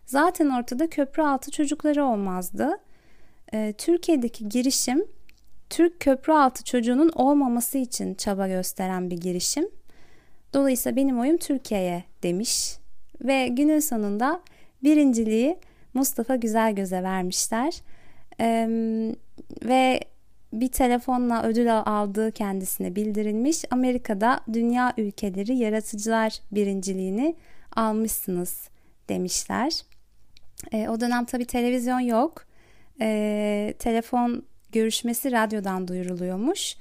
zaten 0.05 0.49
ortada 0.49 0.89
köprü 0.89 1.23
altı 1.23 1.51
çocukları 1.51 2.05
olmazdı. 2.05 2.79
Ee, 3.53 3.73
Türkiye'deki 3.77 4.49
girişim 4.49 5.05
Türk 5.69 5.99
köprü 5.99 6.33
altı 6.33 6.63
çocuğunun 6.63 7.09
olmaması 7.15 7.77
için 7.77 8.13
çaba 8.13 8.47
gösteren 8.47 9.09
bir 9.09 9.17
girişim. 9.17 9.69
Dolayısıyla 10.53 10.95
benim 10.95 11.19
oyum 11.19 11.37
Türkiye'ye 11.37 12.03
demiş 12.23 12.77
ve 13.21 13.47
günün 13.47 13.79
sonunda 13.79 14.41
birinciliği 14.83 15.57
Mustafa 15.93 16.35
Güzelgöz'e 16.35 17.03
vermişler. 17.03 17.81
Ee, 18.39 18.67
ve 19.63 19.99
bir 20.53 20.67
telefonla 20.67 21.43
ödül 21.43 21.79
aldığı 21.79 22.31
kendisine 22.31 22.95
bildirilmiş. 22.95 23.65
Amerika'da 23.71 24.39
dünya 24.53 24.93
ülkeleri 24.97 25.57
yaratıcılar 25.57 26.39
birinciliğini 26.51 27.35
almışsınız 27.75 28.69
demişler. 29.09 29.81
E, 30.71 30.89
o 30.89 30.99
dönem 30.99 31.25
tabi 31.25 31.45
televizyon 31.45 31.99
yok. 31.99 32.45
E, 33.01 33.73
telefon 33.79 34.43
görüşmesi 34.71 35.31
radyodan 35.31 35.87
duyuruluyormuş. 35.87 36.75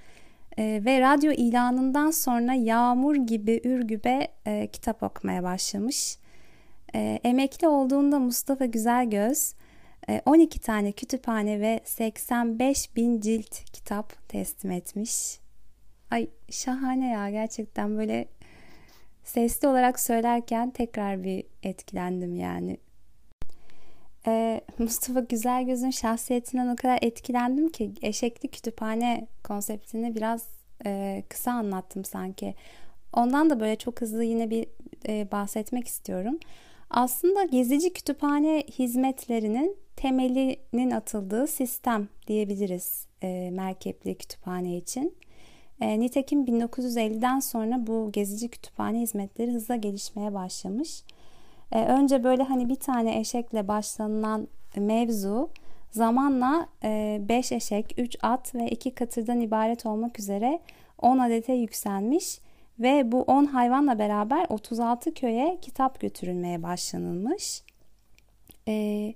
E, 0.58 0.82
ve 0.84 1.00
radyo 1.00 1.32
ilanından 1.32 2.10
sonra 2.10 2.54
yağmur 2.54 3.16
gibi 3.16 3.60
Ürgüp'e 3.64 4.28
e, 4.46 4.66
kitap 4.66 5.02
okumaya 5.02 5.42
başlamış. 5.42 6.18
E, 6.94 7.20
emekli 7.24 7.68
olduğunda 7.68 8.18
Mustafa 8.18 8.64
Güzelgöz 8.64 9.54
12 10.26 10.58
e, 10.58 10.60
tane 10.60 10.92
kütüphane 10.92 11.60
ve 11.60 11.80
85 11.84 12.96
bin 12.96 13.20
cilt 13.20 13.64
kitap 13.72 14.28
teslim 14.28 14.70
etmiş. 14.70 15.38
Ay 16.10 16.28
şahane 16.50 17.08
ya 17.10 17.30
gerçekten 17.30 17.98
böyle 17.98 18.28
sesli 19.24 19.68
olarak 19.68 20.00
söylerken 20.00 20.70
tekrar 20.70 21.24
bir 21.24 21.44
etkilendim 21.62 22.36
yani. 22.36 22.76
Ee, 24.26 24.60
Mustafa 24.78 25.20
Güzelgöz'ün 25.20 25.90
şahsiyetinden 25.90 26.68
o 26.68 26.76
kadar 26.76 26.98
etkilendim 27.02 27.68
ki 27.68 27.92
eşekli 28.02 28.48
kütüphane 28.48 29.26
konseptini 29.44 30.16
biraz 30.16 30.48
e, 30.86 31.22
kısa 31.28 31.52
anlattım 31.52 32.04
sanki. 32.04 32.54
Ondan 33.12 33.50
da 33.50 33.60
böyle 33.60 33.76
çok 33.76 34.00
hızlı 34.00 34.24
yine 34.24 34.50
bir 34.50 34.66
e, 35.08 35.32
bahsetmek 35.32 35.86
istiyorum. 35.86 36.38
Aslında 36.90 37.44
gezici 37.44 37.92
kütüphane 37.92 38.64
hizmetlerinin 38.78 39.76
temelinin 39.98 40.90
atıldığı 40.90 41.46
sistem 41.46 42.08
diyebiliriz 42.26 43.06
e, 43.22 43.50
merkepli 43.52 44.14
kütüphane 44.14 44.76
için. 44.76 45.14
E, 45.80 46.00
nitekim 46.00 46.44
1950'den 46.44 47.40
sonra 47.40 47.86
bu 47.86 48.12
gezici 48.12 48.48
kütüphane 48.48 49.00
hizmetleri 49.00 49.52
hızla 49.52 49.76
gelişmeye 49.76 50.34
başlamış. 50.34 51.02
E, 51.72 51.84
önce 51.84 52.24
böyle 52.24 52.42
hani 52.42 52.68
bir 52.68 52.74
tane 52.74 53.18
eşekle 53.18 53.68
başlanılan 53.68 54.48
mevzu 54.76 55.50
zamanla 55.90 56.68
5 56.82 57.52
e, 57.52 57.56
eşek, 57.56 57.94
3 57.98 58.16
at 58.22 58.54
ve 58.54 58.68
2 58.68 58.94
katırdan 58.94 59.40
ibaret 59.40 59.86
olmak 59.86 60.18
üzere 60.18 60.60
10 60.98 61.18
adete 61.18 61.52
yükselmiş 61.52 62.40
ve 62.78 63.12
bu 63.12 63.22
10 63.22 63.44
hayvanla 63.44 63.98
beraber 63.98 64.46
36 64.48 65.14
köye 65.14 65.58
kitap 65.62 66.00
götürülmeye 66.00 66.62
başlanılmış. 66.62 67.62
Ee, 68.68 69.14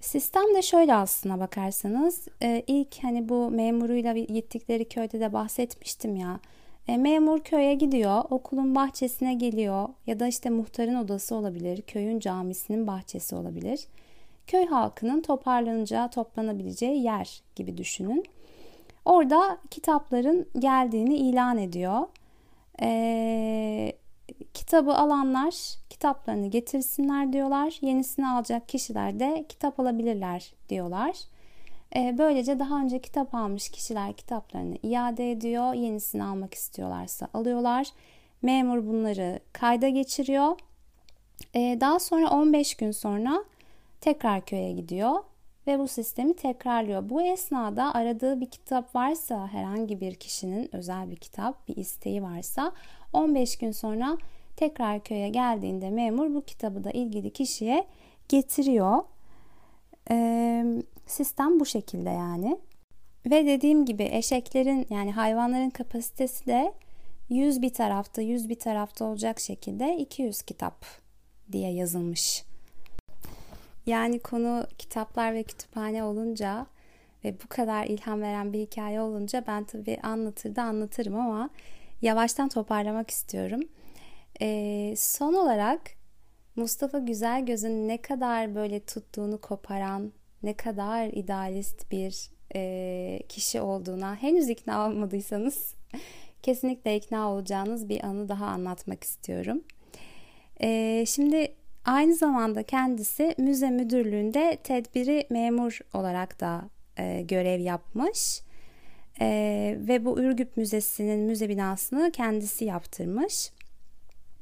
sistem 0.00 0.54
de 0.54 0.62
şöyle 0.62 0.94
aslına 0.94 1.40
bakarsanız 1.40 2.28
e, 2.42 2.62
ilk 2.66 3.04
hani 3.04 3.28
bu 3.28 3.50
memuruyla 3.50 4.12
gittikleri 4.12 4.88
köyde 4.88 5.20
de 5.20 5.32
bahsetmiştim 5.32 6.16
ya. 6.16 6.40
E, 6.88 6.96
memur 6.96 7.40
köye 7.40 7.74
gidiyor, 7.74 8.24
okulun 8.30 8.74
bahçesine 8.74 9.34
geliyor 9.34 9.88
ya 10.06 10.20
da 10.20 10.26
işte 10.26 10.50
muhtarın 10.50 10.94
odası 10.94 11.34
olabilir, 11.34 11.82
köyün 11.82 12.18
camisinin 12.18 12.86
bahçesi 12.86 13.36
olabilir. 13.36 13.80
Köy 14.46 14.66
halkının 14.66 15.22
toparlanacağı, 15.22 16.10
toplanabileceği 16.10 17.02
yer 17.02 17.42
gibi 17.56 17.76
düşünün. 17.76 18.24
Orada 19.04 19.58
kitapların 19.70 20.46
geldiğini 20.58 21.16
ilan 21.16 21.58
ediyor. 21.58 22.06
Ee, 22.82 23.92
kitabı 24.54 24.94
alanlar 24.94 25.54
kitaplarını 25.90 26.46
getirsinler 26.46 27.32
diyorlar. 27.32 27.78
Yenisini 27.80 28.28
alacak 28.28 28.68
kişiler 28.68 29.20
de 29.20 29.44
kitap 29.48 29.80
alabilirler 29.80 30.52
diyorlar. 30.68 31.16
E, 31.96 32.14
böylece 32.18 32.58
daha 32.58 32.80
önce 32.80 32.98
kitap 32.98 33.34
almış 33.34 33.68
kişiler 33.68 34.12
kitaplarını 34.12 34.76
iade 34.82 35.30
ediyor. 35.30 35.74
Yenisini 35.74 36.24
almak 36.24 36.54
istiyorlarsa 36.54 37.28
alıyorlar. 37.34 37.86
Memur 38.42 38.86
bunları 38.86 39.40
kayda 39.52 39.88
geçiriyor. 39.88 40.58
E, 41.54 41.78
daha 41.80 41.98
sonra 41.98 42.30
15 42.30 42.74
gün 42.74 42.90
sonra 42.90 43.44
tekrar 44.00 44.44
köye 44.44 44.72
gidiyor 44.72 45.22
ve 45.66 45.78
bu 45.78 45.88
sistemi 45.88 46.36
tekrarlıyor. 46.36 47.08
Bu 47.08 47.22
esnada 47.22 47.94
aradığı 47.94 48.40
bir 48.40 48.50
kitap 48.50 48.94
varsa 48.94 49.48
herhangi 49.48 50.00
bir 50.00 50.14
kişinin 50.14 50.74
özel 50.76 51.10
bir 51.10 51.16
kitap, 51.16 51.68
bir 51.68 51.76
isteği 51.76 52.22
varsa 52.22 52.72
15 53.12 53.58
gün 53.58 53.72
sonra 53.72 54.18
tekrar 54.58 55.00
köye 55.04 55.28
geldiğinde 55.28 55.90
memur 55.90 56.34
bu 56.34 56.44
kitabı 56.44 56.84
da 56.84 56.90
ilgili 56.90 57.30
kişiye 57.30 57.86
getiriyor. 58.28 58.98
Ee, 60.10 60.64
sistem 61.06 61.60
bu 61.60 61.66
şekilde 61.66 62.10
yani. 62.10 62.58
Ve 63.26 63.46
dediğim 63.46 63.84
gibi 63.84 64.08
eşeklerin 64.12 64.86
yani 64.90 65.12
hayvanların 65.12 65.70
kapasitesi 65.70 66.46
de 66.46 66.72
100 67.28 67.62
bir 67.62 67.72
tarafta 67.72 68.22
100 68.22 68.48
bir 68.48 68.58
tarafta 68.58 69.04
olacak 69.04 69.40
şekilde 69.40 69.96
200 69.96 70.42
kitap 70.42 70.84
diye 71.52 71.72
yazılmış. 71.72 72.44
Yani 73.86 74.18
konu 74.18 74.66
kitaplar 74.78 75.34
ve 75.34 75.42
kütüphane 75.42 76.04
olunca 76.04 76.66
ve 77.24 77.34
bu 77.44 77.48
kadar 77.48 77.86
ilham 77.86 78.22
veren 78.22 78.52
bir 78.52 78.60
hikaye 78.60 79.00
olunca 79.00 79.44
ben 79.46 79.64
tabii 79.64 79.98
anlatır 80.02 80.56
da 80.56 80.62
anlatırım 80.62 81.16
ama 81.16 81.50
yavaştan 82.02 82.48
toparlamak 82.48 83.10
istiyorum. 83.10 83.60
Ee, 84.40 84.94
son 84.96 85.34
olarak 85.34 85.80
Mustafa 86.56 86.98
Güzelgöz'ün 86.98 87.88
ne 87.88 88.02
kadar 88.02 88.54
böyle 88.54 88.80
tuttuğunu 88.80 89.40
koparan, 89.40 90.12
ne 90.42 90.54
kadar 90.54 91.06
idealist 91.06 91.90
bir 91.90 92.30
e, 92.54 93.20
kişi 93.28 93.60
olduğuna 93.60 94.16
henüz 94.16 94.48
ikna 94.48 94.88
olmadıysanız 94.88 95.74
kesinlikle 96.42 96.96
ikna 96.96 97.32
olacağınız 97.32 97.88
bir 97.88 98.04
anı 98.04 98.28
daha 98.28 98.46
anlatmak 98.46 99.04
istiyorum. 99.04 99.62
E, 100.62 101.04
şimdi 101.06 101.54
aynı 101.84 102.14
zamanda 102.14 102.62
kendisi 102.62 103.34
müze 103.38 103.70
müdürlüğünde 103.70 104.58
tedbiri 104.64 105.26
memur 105.30 105.78
olarak 105.94 106.40
da 106.40 106.70
e, 106.98 107.22
görev 107.22 107.60
yapmış. 107.60 108.42
Ee, 109.20 109.76
ve 109.80 110.04
bu 110.04 110.20
Ürgüp 110.20 110.56
Müzesi'nin 110.56 111.20
müze 111.20 111.48
binasını 111.48 112.10
kendisi 112.12 112.64
yaptırmış. 112.64 113.50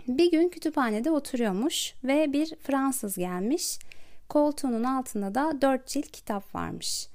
Bir 0.08 0.30
gün 0.30 0.48
kütüphanede 0.48 1.10
oturuyormuş 1.10 1.94
ve 2.04 2.32
bir 2.32 2.56
Fransız 2.56 3.16
gelmiş. 3.16 3.78
Koltuğunun 4.28 4.84
altında 4.84 5.34
da 5.34 5.62
dört 5.62 5.86
cilt 5.86 6.10
kitap 6.10 6.54
varmış. 6.54 7.08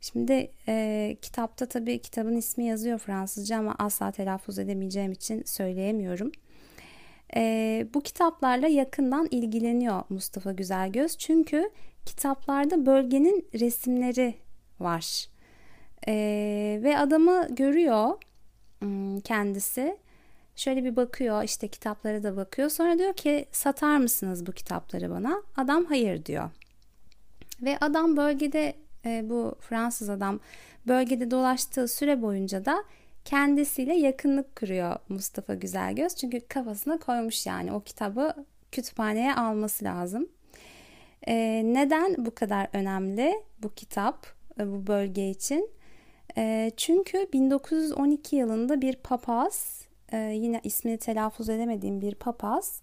Şimdi 0.00 0.50
e, 0.68 1.16
kitapta 1.22 1.66
tabii 1.66 1.98
kitabın 1.98 2.36
ismi 2.36 2.64
yazıyor 2.64 2.98
Fransızca 2.98 3.58
ama 3.58 3.74
asla 3.78 4.12
telaffuz 4.12 4.58
edemeyeceğim 4.58 5.12
için 5.12 5.42
söyleyemiyorum. 5.42 6.32
E, 7.36 7.86
bu 7.94 8.00
kitaplarla 8.00 8.68
yakından 8.68 9.28
ilgileniyor 9.30 10.02
Mustafa 10.08 10.52
Güzelgöz 10.52 11.18
çünkü 11.18 11.70
kitaplarda 12.06 12.86
bölgenin 12.86 13.48
resimleri 13.54 14.34
var. 14.80 15.28
Ee, 16.08 16.80
ve 16.82 16.98
adamı 16.98 17.46
görüyor 17.50 18.14
hmm, 18.80 19.20
kendisi. 19.20 19.96
Şöyle 20.58 20.84
bir 20.84 20.96
bakıyor 20.96 21.42
işte 21.42 21.68
kitaplara 21.68 22.22
da 22.22 22.36
bakıyor. 22.36 22.70
Sonra 22.70 22.98
diyor 22.98 23.12
ki 23.12 23.46
satar 23.52 23.96
mısınız 23.96 24.46
bu 24.46 24.52
kitapları 24.52 25.10
bana? 25.10 25.42
Adam 25.56 25.84
hayır 25.84 26.24
diyor. 26.24 26.50
Ve 27.62 27.78
adam 27.80 28.16
bölgede 28.16 28.74
e, 29.04 29.30
bu 29.30 29.54
Fransız 29.60 30.08
adam 30.08 30.40
bölgede 30.86 31.30
dolaştığı 31.30 31.88
süre 31.88 32.22
boyunca 32.22 32.64
da 32.64 32.84
kendisiyle 33.24 33.94
yakınlık 33.94 34.56
kuruyor 34.56 34.96
Mustafa 35.08 35.54
Güzelgöz. 35.54 36.14
Çünkü 36.16 36.40
kafasına 36.40 36.98
koymuş 36.98 37.46
yani 37.46 37.72
o 37.72 37.80
kitabı 37.80 38.34
kütüphaneye 38.72 39.34
alması 39.34 39.84
lazım. 39.84 40.28
Ee, 41.28 41.62
neden 41.64 42.14
bu 42.18 42.34
kadar 42.34 42.68
önemli 42.72 43.42
bu 43.62 43.74
kitap 43.74 44.26
e, 44.60 44.72
bu 44.72 44.86
bölge 44.86 45.30
için? 45.30 45.70
E, 46.36 46.70
çünkü 46.76 47.28
1912 47.32 48.36
yılında 48.36 48.80
bir 48.80 48.96
papaz, 48.96 49.87
e, 50.12 50.16
yine 50.16 50.60
ismini 50.64 50.98
telaffuz 50.98 51.48
edemediğim 51.48 52.00
bir 52.00 52.14
papaz, 52.14 52.80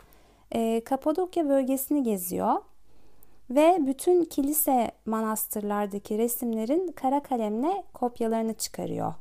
e, 0.51 0.83
Kapadokya 0.83 1.49
bölgesini 1.49 2.03
geziyor 2.03 2.55
ve 3.49 3.77
bütün 3.79 4.25
kilise 4.25 4.91
manastırlardaki 5.05 6.17
resimlerin 6.17 6.91
kara 6.91 7.23
kalemle 7.23 7.83
kopyalarını 7.93 8.53
çıkarıyor. 8.53 9.13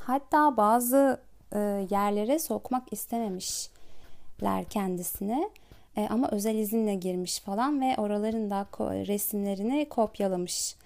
Hatta 0.00 0.56
bazı 0.56 1.20
e, 1.52 1.58
yerlere 1.90 2.38
sokmak 2.38 2.92
istememişler 2.92 4.64
kendisine. 4.70 5.50
E, 5.96 6.08
ama 6.08 6.28
özel 6.30 6.54
izinle 6.54 6.94
girmiş 6.94 7.40
falan 7.40 7.80
ve 7.80 7.94
oraların 7.98 8.50
da 8.50 8.66
resimlerini 9.06 9.88
kopyalamış. 9.88 10.76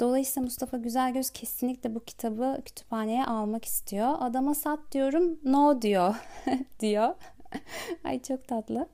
Dolayısıyla 0.00 0.44
Mustafa 0.44 0.76
Güzelgöz 0.76 1.30
kesinlikle 1.30 1.94
bu 1.94 2.00
kitabı 2.00 2.60
kütüphaneye 2.64 3.24
almak 3.24 3.64
istiyor. 3.64 4.14
Adama 4.20 4.54
sat 4.54 4.78
diyorum, 4.92 5.38
no 5.44 5.82
diyor 5.82 6.14
diyor. 6.80 7.14
Ay 8.04 8.22
çok 8.22 8.48
tatlı. 8.48 8.88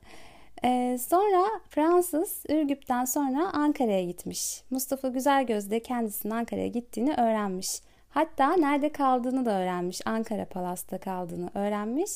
Ee, 0.63 0.97
sonra 1.09 1.45
Fransız 1.69 2.43
Ürgüp'ten 2.49 3.05
sonra 3.05 3.53
Ankara'ya 3.53 4.03
gitmiş. 4.03 4.63
Mustafa 4.69 5.07
Güzelgöz 5.07 5.71
de 5.71 5.79
kendisinin 5.79 6.33
Ankara'ya 6.33 6.67
gittiğini 6.67 7.13
öğrenmiş. 7.13 7.81
Hatta 8.09 8.55
nerede 8.55 8.91
kaldığını 8.91 9.45
da 9.45 9.59
öğrenmiş. 9.59 10.01
Ankara 10.05 10.45
Palas'ta 10.45 10.97
kaldığını 10.97 11.49
öğrenmiş. 11.53 12.11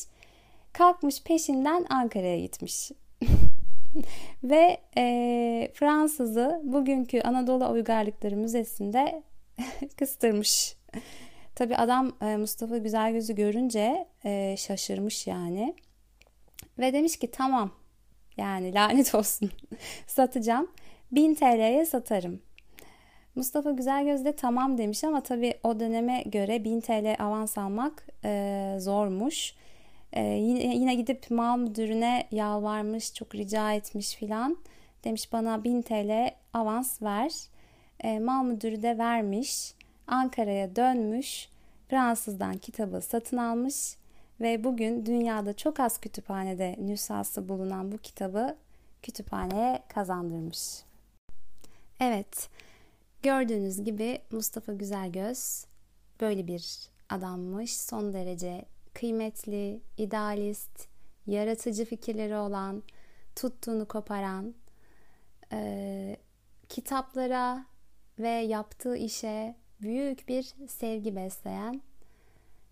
Kalkmış 0.73 1.23
peşinden 1.23 1.85
Ankara'ya 1.89 2.39
gitmiş. 2.39 2.91
Ve 4.43 4.77
e, 4.97 5.71
Fransız'ı 5.73 6.61
bugünkü 6.63 7.21
Anadolu 7.21 7.71
Uygarlıkları 7.71 8.37
Müzesi'nde 8.37 9.23
kıstırmış. 9.97 10.75
Tabi 11.55 11.75
adam 11.75 12.11
e, 12.21 12.37
Mustafa 12.37 12.77
Güzelgöz'ü 12.77 13.35
görünce 13.35 14.07
e, 14.25 14.55
şaşırmış 14.57 15.27
yani. 15.27 15.75
Ve 16.79 16.93
demiş 16.93 17.19
ki 17.19 17.31
tamam 17.31 17.71
yani 18.37 18.73
lanet 18.73 19.15
olsun 19.15 19.51
satacağım. 20.07 20.71
1000 21.11 21.35
TL'ye 21.35 21.85
satarım. 21.85 22.41
Mustafa 23.35 23.71
Güzelgöz 23.71 24.25
de 24.25 24.35
tamam 24.35 24.77
demiş 24.77 25.03
ama 25.03 25.23
tabii 25.23 25.53
o 25.63 25.79
döneme 25.79 26.23
göre 26.25 26.63
1000 26.63 26.81
TL 26.81 27.15
avans 27.19 27.57
almak 27.57 28.07
e, 28.25 28.75
zormuş. 28.79 29.53
Ee, 30.13 30.21
yine, 30.21 30.95
gidip 30.95 31.31
mal 31.31 31.57
müdürüne 31.57 32.27
yalvarmış, 32.31 33.13
çok 33.13 33.35
rica 33.35 33.73
etmiş 33.73 34.15
filan. 34.15 34.57
Demiş 35.03 35.33
bana 35.33 35.63
1000 35.63 35.81
TL 35.81 36.31
avans 36.53 37.01
ver. 37.01 37.31
Ee, 38.03 38.19
mal 38.19 38.43
müdürü 38.43 38.81
de 38.81 38.97
vermiş. 38.97 39.73
Ankara'ya 40.07 40.75
dönmüş. 40.75 41.49
Fransızdan 41.89 42.57
kitabı 42.57 43.01
satın 43.01 43.37
almış 43.37 43.95
ve 44.41 44.63
bugün 44.63 45.05
dünyada 45.05 45.53
çok 45.53 45.79
az 45.79 45.97
kütüphanede 45.97 46.75
nüshası 46.79 47.49
bulunan 47.49 47.91
bu 47.91 47.97
kitabı 47.97 48.55
kütüphaneye 49.01 49.83
kazandırmış. 49.87 50.83
Evet, 51.99 52.49
gördüğünüz 53.23 53.83
gibi 53.83 54.21
Mustafa 54.31 54.73
Güzelgöz 54.73 55.65
böyle 56.21 56.47
bir 56.47 56.89
adammış. 57.09 57.77
Son 57.77 58.13
derece 58.13 58.65
kıymetli, 58.99 59.81
idealist, 59.97 60.87
yaratıcı 61.27 61.85
fikirleri 61.85 62.35
olan, 62.35 62.83
tuttuğunu 63.35 63.87
koparan, 63.87 64.53
e, 65.51 66.17
kitaplara 66.69 67.65
ve 68.19 68.29
yaptığı 68.29 68.97
işe 68.97 69.55
büyük 69.81 70.27
bir 70.27 70.55
sevgi 70.67 71.15
besleyen, 71.15 71.81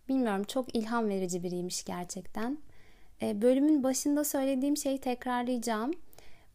bilmiyorum 0.09 0.43
çok 0.43 0.75
ilham 0.75 1.09
verici 1.09 1.43
biriymiş 1.43 1.83
gerçekten. 1.83 2.57
E, 3.21 3.41
bölümün 3.41 3.83
başında 3.83 4.23
söylediğim 4.23 4.77
şeyi 4.77 4.97
tekrarlayacağım. 4.97 5.91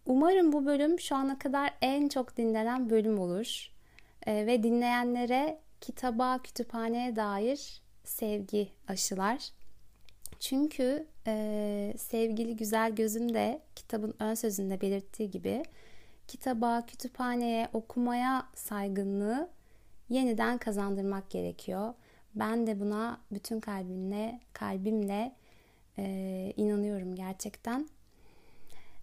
Umarım 0.06 0.52
bu 0.52 0.66
bölüm 0.66 1.00
şu 1.00 1.16
ana 1.16 1.38
kadar 1.38 1.74
en 1.82 2.08
çok 2.08 2.36
dinlenen 2.36 2.90
bölüm 2.90 3.18
olur. 3.18 3.70
E, 4.26 4.46
ve 4.46 4.62
dinleyenlere 4.62 5.60
kitaba, 5.80 6.38
kütüphaneye 6.42 7.16
dair 7.16 7.82
sevgi 8.04 8.68
aşılar. 8.88 9.61
Çünkü 10.42 11.06
e, 11.26 11.94
sevgili 11.98 12.56
güzel 12.56 12.94
gözüm 12.94 13.34
de 13.34 13.60
kitabın 13.76 14.14
ön 14.20 14.34
sözünde 14.34 14.80
belirttiği 14.80 15.30
gibi 15.30 15.62
kitaba, 16.28 16.86
kütüphaneye, 16.86 17.68
okumaya 17.72 18.46
saygınlığı 18.54 19.48
yeniden 20.08 20.58
kazandırmak 20.58 21.30
gerekiyor. 21.30 21.94
Ben 22.34 22.66
de 22.66 22.80
buna 22.80 23.20
bütün 23.32 23.60
kalbimle, 23.60 24.40
kalbimle 24.52 25.32
e, 25.98 26.52
inanıyorum 26.56 27.14
gerçekten. 27.14 27.88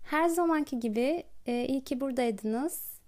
Her 0.03 0.27
zamanki 0.27 0.79
gibi 0.79 1.23
e, 1.45 1.65
iyi 1.65 1.83
ki 1.83 2.01
buradaydınız. 2.01 2.99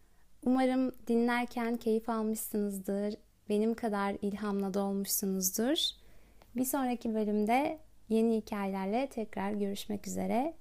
Umarım 0.45 0.91
dinlerken 1.07 1.77
keyif 1.77 2.09
almışsınızdır. 2.09 3.15
Benim 3.49 3.73
kadar 3.73 4.17
ilhamla 4.21 4.73
dolmuşsunuzdur. 4.73 5.77
Bir 6.55 6.65
sonraki 6.65 7.13
bölümde 7.13 7.79
yeni 8.11 8.37
hikayelerle 8.37 9.07
tekrar 9.07 9.51
görüşmek 9.51 10.07
üzere. 10.07 10.53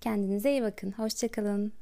Kendinize 0.00 0.50
iyi 0.50 0.62
bakın. 0.62 0.92
Hoşçakalın. 0.92 1.72